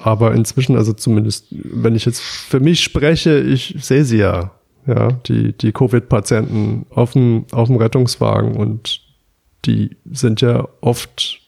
[0.03, 4.51] aber inzwischen, also zumindest, wenn ich jetzt für mich spreche, ich sehe sie ja,
[4.85, 9.01] ja, die, die Covid-Patienten auf dem, auf dem Rettungswagen und
[9.65, 11.39] die sind ja oft,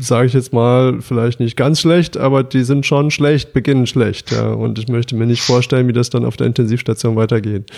[0.00, 4.30] sage ich jetzt mal, vielleicht nicht ganz schlecht, aber die sind schon schlecht, beginnen schlecht,
[4.30, 4.48] ja.
[4.48, 7.70] Und ich möchte mir nicht vorstellen, wie das dann auf der Intensivstation weitergeht.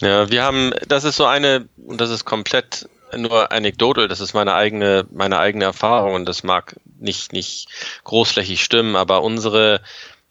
[0.00, 4.34] Ja, wir haben, das ist so eine, und das ist komplett nur anekdotal, das ist
[4.34, 7.68] meine eigene, meine eigene Erfahrung und das mag nicht, nicht
[8.04, 9.80] großflächig stimmen, aber unsere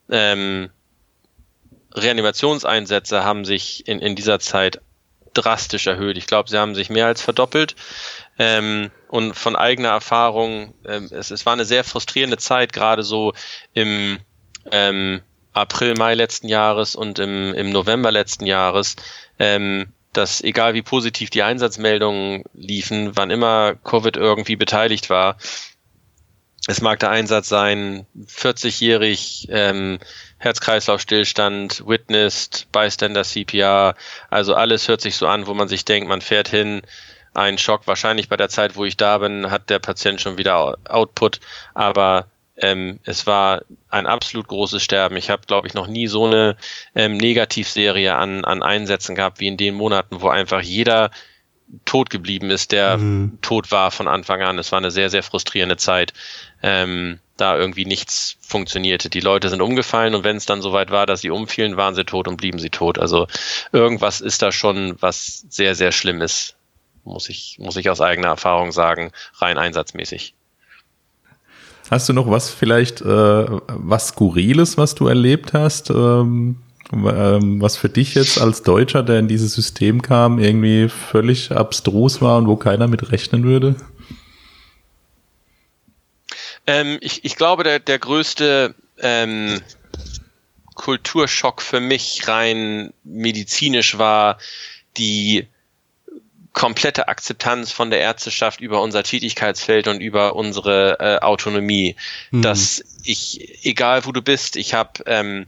[0.10, 0.70] ähm,
[1.94, 4.82] Reanimationseinsätze haben sich in, in dieser Zeit
[5.34, 6.18] drastisch erhöht.
[6.18, 7.76] Ich glaube, sie haben sich mehr als verdoppelt.
[8.38, 13.34] Ähm, und von eigener Erfahrung, ähm, es, es war eine sehr frustrierende Zeit, gerade so
[13.74, 14.20] im
[14.72, 15.22] ähm,
[15.54, 18.98] April, Mai letzten Jahres und im, im November letzten Jahres,
[19.40, 25.38] ähm, dass egal wie positiv die Einsatzmeldungen liefen, wann immer Covid irgendwie beteiligt war,
[26.68, 30.00] es mag der Einsatz sein, 40-jährig, ähm,
[30.40, 33.96] Herz-Kreislauf-Stillstand, Witnessed, Bystander CPR,
[34.30, 36.82] also alles hört sich so an, wo man sich denkt, man fährt hin,
[37.36, 40.78] ein Schock, wahrscheinlich bei der Zeit, wo ich da bin, hat der Patient schon wieder
[40.88, 41.40] Output,
[41.74, 42.28] aber
[42.58, 45.18] ähm, es war ein absolut großes Sterben.
[45.18, 46.56] Ich habe, glaube ich, noch nie so eine
[46.96, 51.12] ähm, Negativserie an, an Einsätzen gehabt wie in den Monaten, wo einfach jeder
[51.84, 53.40] tot geblieben ist, der mhm.
[53.42, 54.60] tot war von Anfang an.
[54.60, 56.14] Es war eine sehr, sehr frustrierende Zeit,
[56.62, 59.10] ähm, da irgendwie nichts funktionierte.
[59.10, 62.06] Die Leute sind umgefallen und wenn es dann soweit war, dass sie umfielen, waren sie
[62.06, 63.00] tot und blieben sie tot.
[63.00, 63.28] Also
[63.72, 66.55] irgendwas ist da schon, was sehr, sehr schlimm ist,
[67.06, 70.34] muss ich, muss ich aus eigener Erfahrung sagen, rein einsatzmäßig.
[71.92, 77.78] Hast du noch was vielleicht, äh, was Skurriles, was du erlebt hast, ähm, ähm, was
[77.78, 82.48] für dich jetzt als Deutscher, der in dieses System kam, irgendwie völlig abstrus war und
[82.48, 83.76] wo keiner mit rechnen würde?
[86.68, 89.62] Ähm, ich, ich glaube, der, der größte ähm,
[90.74, 94.38] Kulturschock für mich rein medizinisch war
[94.98, 95.48] die
[96.56, 101.98] komplette Akzeptanz von der Ärzteschaft über unser Tätigkeitsfeld und über unsere äh, Autonomie,
[102.32, 102.42] mhm.
[102.42, 105.46] dass ich, egal wo du bist, ich habe ähm,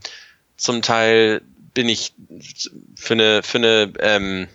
[0.57, 1.41] zum Teil
[1.73, 2.13] bin ich
[2.95, 4.47] für eine für eine ähm,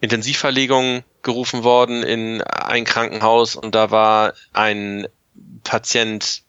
[0.00, 5.08] Intensivverlegung gerufen worden in ein Krankenhaus und da war ein
[5.64, 6.42] Patient,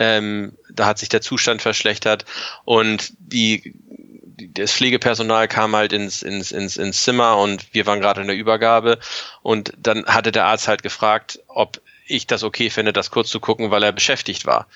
[0.00, 2.24] ähm, da hat sich der Zustand verschlechtert
[2.64, 3.74] und die
[4.36, 8.36] das Pflegepersonal kam halt ins, ins, ins, ins Zimmer und wir waren gerade in der
[8.36, 8.98] Übergabe
[9.42, 13.40] und dann hatte der Arzt halt gefragt, ob ich das okay finde, das kurz zu
[13.40, 14.66] gucken, weil er beschäftigt war.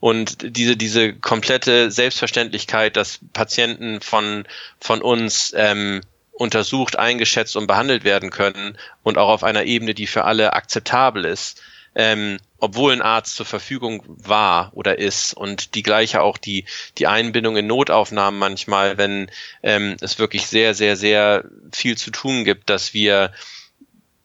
[0.00, 4.44] Und diese, diese komplette Selbstverständlichkeit, dass Patienten von,
[4.80, 6.02] von uns ähm,
[6.32, 11.24] untersucht, eingeschätzt und behandelt werden können und auch auf einer Ebene, die für alle akzeptabel
[11.24, 11.60] ist,
[11.98, 16.64] ähm, obwohl ein Arzt zur Verfügung war oder ist und die gleiche auch die,
[16.96, 19.30] die Einbindung in Notaufnahmen manchmal, wenn
[19.64, 23.32] ähm, es wirklich sehr, sehr, sehr viel zu tun gibt, dass wir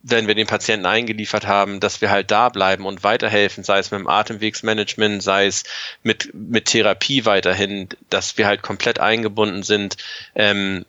[0.06, 3.90] wenn wir den Patienten eingeliefert haben, dass wir halt da bleiben und weiterhelfen, sei es
[3.90, 5.64] mit dem Atemwegsmanagement, sei es
[6.04, 9.96] mit, mit Therapie weiterhin, dass wir halt komplett eingebunden sind,
[10.36, 10.86] ähm,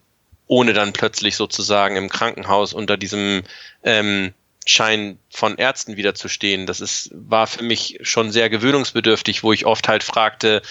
[0.49, 3.45] ohne dann plötzlich sozusagen im Krankenhaus unter diesem
[3.85, 6.67] ähm, Schein von Ärzten wieder zu stehen.
[6.67, 10.63] Das ist, war für mich schon sehr gewöhnungsbedürftig, wo ich oft halt fragte,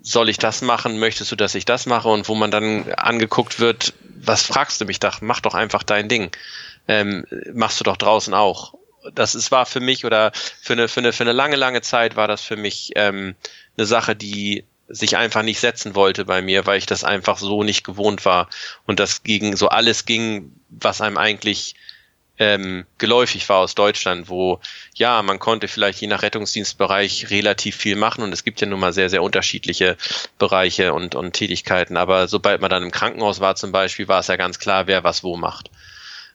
[0.00, 0.98] soll ich das machen?
[0.98, 2.08] Möchtest du, dass ich das mache?
[2.08, 5.12] Und wo man dann angeguckt wird, was fragst du mich da?
[5.20, 6.30] Mach doch einfach dein Ding.
[6.86, 8.74] Ähm, machst du doch draußen auch.
[9.14, 12.16] Das ist, war für mich oder für eine, für eine, für eine lange, lange Zeit
[12.16, 13.34] war das für mich ähm,
[13.76, 17.62] eine Sache, die sich einfach nicht setzen wollte bei mir, weil ich das einfach so
[17.62, 18.48] nicht gewohnt war
[18.86, 21.74] und das gegen so alles ging, was einem eigentlich
[22.38, 24.60] ähm, geläufig war aus Deutschland, wo
[24.94, 28.80] ja, man konnte vielleicht je nach Rettungsdienstbereich relativ viel machen und es gibt ja nun
[28.80, 29.96] mal sehr, sehr unterschiedliche
[30.38, 34.26] Bereiche und, und Tätigkeiten, aber sobald man dann im Krankenhaus war zum Beispiel, war es
[34.26, 35.70] ja ganz klar, wer was wo macht.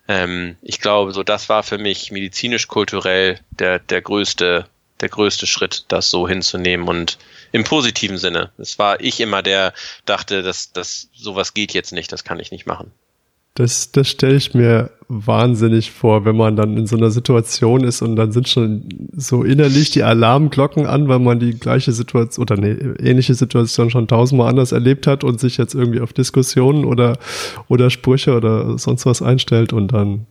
[0.07, 4.65] Ähm, ich glaube, so das war für mich medizinisch-kulturell der, der größte,
[5.01, 7.17] der größte Schritt, das so hinzunehmen und
[7.51, 8.51] im positiven Sinne.
[8.57, 9.73] Es war ich immer, der
[10.05, 12.91] dachte, dass, dass sowas geht jetzt nicht, das kann ich nicht machen.
[13.59, 18.01] Das, das stelle ich mir wahnsinnig vor, wenn man dann in so einer Situation ist
[18.01, 18.85] und dann sind schon
[19.17, 22.69] so innerlich die Alarmglocken an, weil man die gleiche Situation oder eine
[23.01, 27.17] ähnliche Situation schon tausendmal anders erlebt hat und sich jetzt irgendwie auf Diskussionen oder,
[27.67, 30.25] oder Sprüche oder sonst was einstellt und dann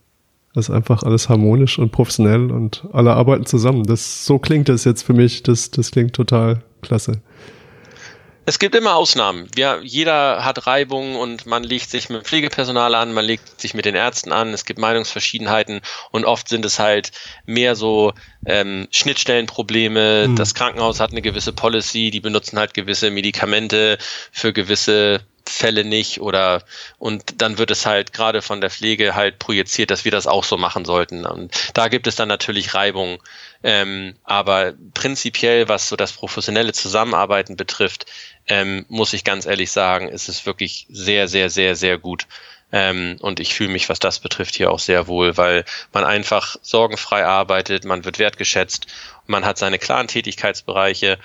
[0.54, 3.84] ist einfach alles harmonisch und professionell und alle arbeiten zusammen.
[3.84, 5.42] Das, so klingt das jetzt für mich.
[5.42, 7.20] Das, das klingt total klasse.
[8.48, 9.46] Es gibt immer Ausnahmen.
[9.58, 13.84] Ja, jeder hat Reibungen und man legt sich mit Pflegepersonal an, man legt sich mit
[13.84, 14.54] den Ärzten an.
[14.54, 15.82] Es gibt Meinungsverschiedenheiten
[16.12, 17.12] und oft sind es halt
[17.44, 18.14] mehr so
[18.46, 20.28] ähm, Schnittstellenprobleme.
[20.28, 20.36] Mhm.
[20.36, 23.98] Das Krankenhaus hat eine gewisse Policy, die benutzen halt gewisse Medikamente
[24.32, 25.20] für gewisse
[25.50, 26.62] Fälle nicht oder
[26.98, 30.44] und dann wird es halt gerade von der Pflege halt projiziert, dass wir das auch
[30.44, 31.26] so machen sollten.
[31.26, 33.22] Und da gibt es dann natürlich Reibung.
[33.62, 38.06] Ähm, aber prinzipiell, was so das professionelle Zusammenarbeiten betrifft,
[38.46, 42.26] ähm, muss ich ganz ehrlich sagen, ist es wirklich sehr, sehr, sehr, sehr gut.
[42.70, 46.56] Ähm, und ich fühle mich, was das betrifft, hier auch sehr wohl, weil man einfach
[46.62, 48.86] sorgenfrei arbeitet, man wird wertgeschätzt,
[49.26, 51.18] man hat seine klaren Tätigkeitsbereiche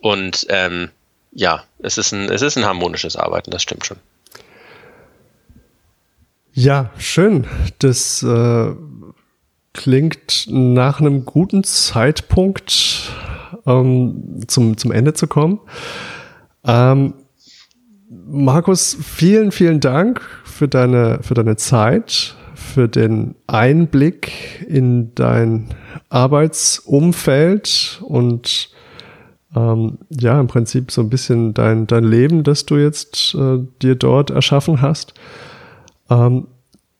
[0.00, 0.90] und ähm,
[1.34, 3.98] ja, es ist ein, es ist ein harmonisches Arbeiten, das stimmt schon.
[6.52, 7.46] Ja, schön.
[7.80, 8.74] Das äh,
[9.72, 13.12] klingt nach einem guten Zeitpunkt,
[13.66, 15.58] ähm, zum, zum Ende zu kommen.
[16.64, 17.14] Ähm,
[18.08, 25.70] Markus, vielen, vielen Dank für deine, für deine Zeit, für den Einblick in dein
[26.08, 28.70] Arbeitsumfeld und
[29.54, 33.94] ähm, ja, im Prinzip so ein bisschen dein, dein Leben, das du jetzt äh, dir
[33.94, 35.14] dort erschaffen hast.
[36.10, 36.48] Ähm,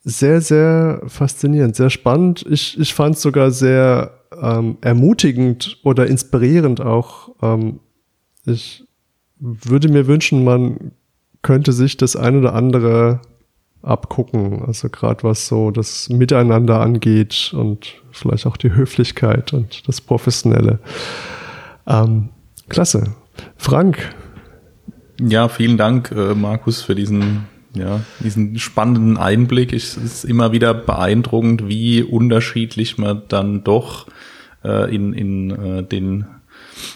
[0.04, 2.44] sehr, sehr faszinierend, sehr spannend.
[2.48, 7.30] Ich, ich fand es sogar sehr ähm, ermutigend oder inspirierend auch.
[7.42, 7.80] Ähm,
[8.44, 8.84] ich
[9.38, 10.92] würde mir wünschen, man
[11.42, 13.20] könnte sich das ein oder andere
[13.82, 14.62] abgucken.
[14.64, 20.78] Also gerade was so das Miteinander angeht und vielleicht auch die Höflichkeit und das Professionelle.
[21.86, 22.30] Ähm,
[22.68, 23.14] klasse.
[23.56, 24.14] Frank.
[25.20, 29.72] Ja, vielen Dank, äh, Markus, für diesen, ja, diesen spannenden Einblick.
[29.72, 34.06] Es ist immer wieder beeindruckend, wie unterschiedlich man dann doch
[34.64, 36.26] äh, in, in äh, den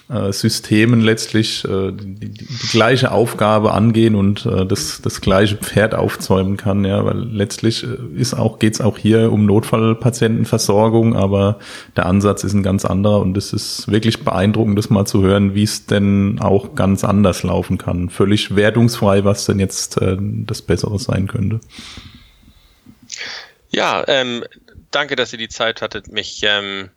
[0.09, 5.95] äh, Systemen letztlich äh, die, die, gleiche Aufgabe angehen und äh, das, das gleiche Pferd
[5.95, 11.59] aufzäumen kann, ja, weil letztlich ist auch, geht's auch hier um Notfallpatientenversorgung, aber
[11.97, 15.55] der Ansatz ist ein ganz anderer und es ist wirklich beeindruckend, das mal zu hören,
[15.55, 18.11] wie es denn auch ganz anders laufen kann.
[18.11, 21.61] Völlig wertungsfrei, was denn jetzt das Bessere sein könnte.
[23.70, 24.45] Ja, ähm,
[24.91, 26.91] danke, dass ihr die Zeit hattet, mich, ähm,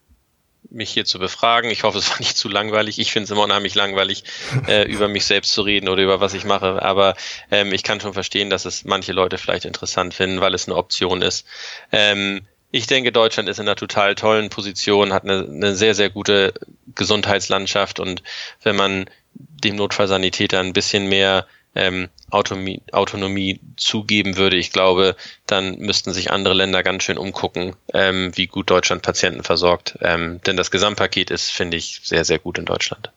[0.71, 1.69] mich hier zu befragen.
[1.69, 2.99] Ich hoffe, es war nicht zu langweilig.
[2.99, 4.23] Ich finde es immer unheimlich langweilig,
[4.67, 6.81] äh, über mich selbst zu reden oder über was ich mache.
[6.81, 7.15] Aber
[7.51, 10.77] ähm, ich kann schon verstehen, dass es manche Leute vielleicht interessant finden, weil es eine
[10.77, 11.45] Option ist.
[11.91, 12.41] Ähm,
[12.71, 16.53] ich denke, Deutschland ist in einer total tollen Position, hat eine, eine sehr, sehr gute
[16.95, 18.23] Gesundheitslandschaft und
[18.63, 25.15] wenn man dem Notfallsanitäter ein bisschen mehr ähm, Autonomie, Autonomie zugeben würde, ich glaube,
[25.47, 29.97] dann müssten sich andere Länder ganz schön umgucken, ähm, wie gut Deutschland Patienten versorgt.
[30.01, 33.11] Ähm, denn das Gesamtpaket ist, finde ich, sehr, sehr gut in Deutschland.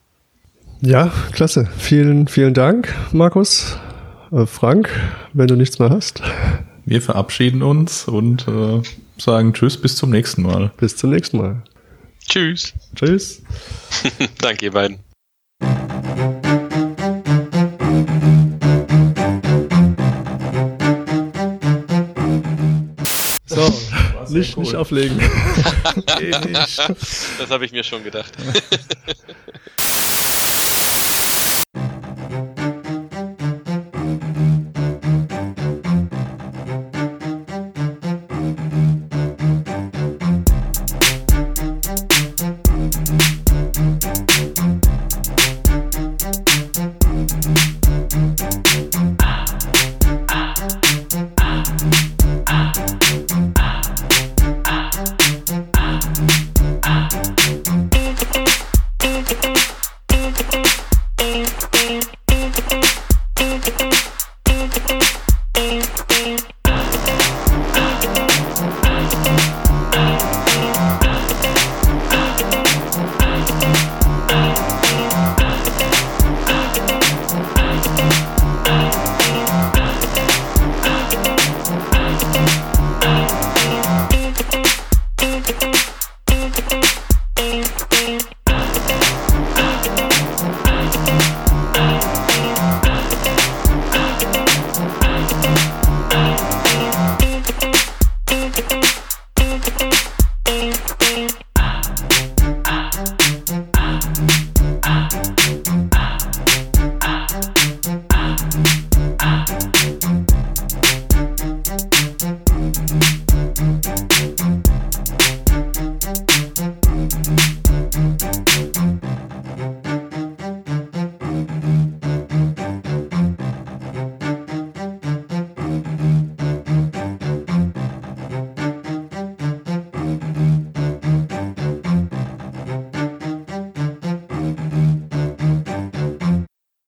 [0.80, 1.68] Ja, klasse.
[1.78, 3.78] Vielen, vielen Dank, Markus.
[4.32, 4.90] Äh, Frank,
[5.32, 6.22] wenn du nichts mehr hast.
[6.84, 8.82] Wir verabschieden uns und äh,
[9.16, 10.72] sagen Tschüss, bis zum nächsten Mal.
[10.76, 11.62] Bis zum nächsten Mal.
[12.28, 12.74] Tschüss.
[12.94, 13.42] Tschüss.
[14.40, 14.98] Danke, ihr beiden.
[24.34, 25.18] nicht, nicht auflegen.
[27.38, 28.32] das habe ich mir schon gedacht.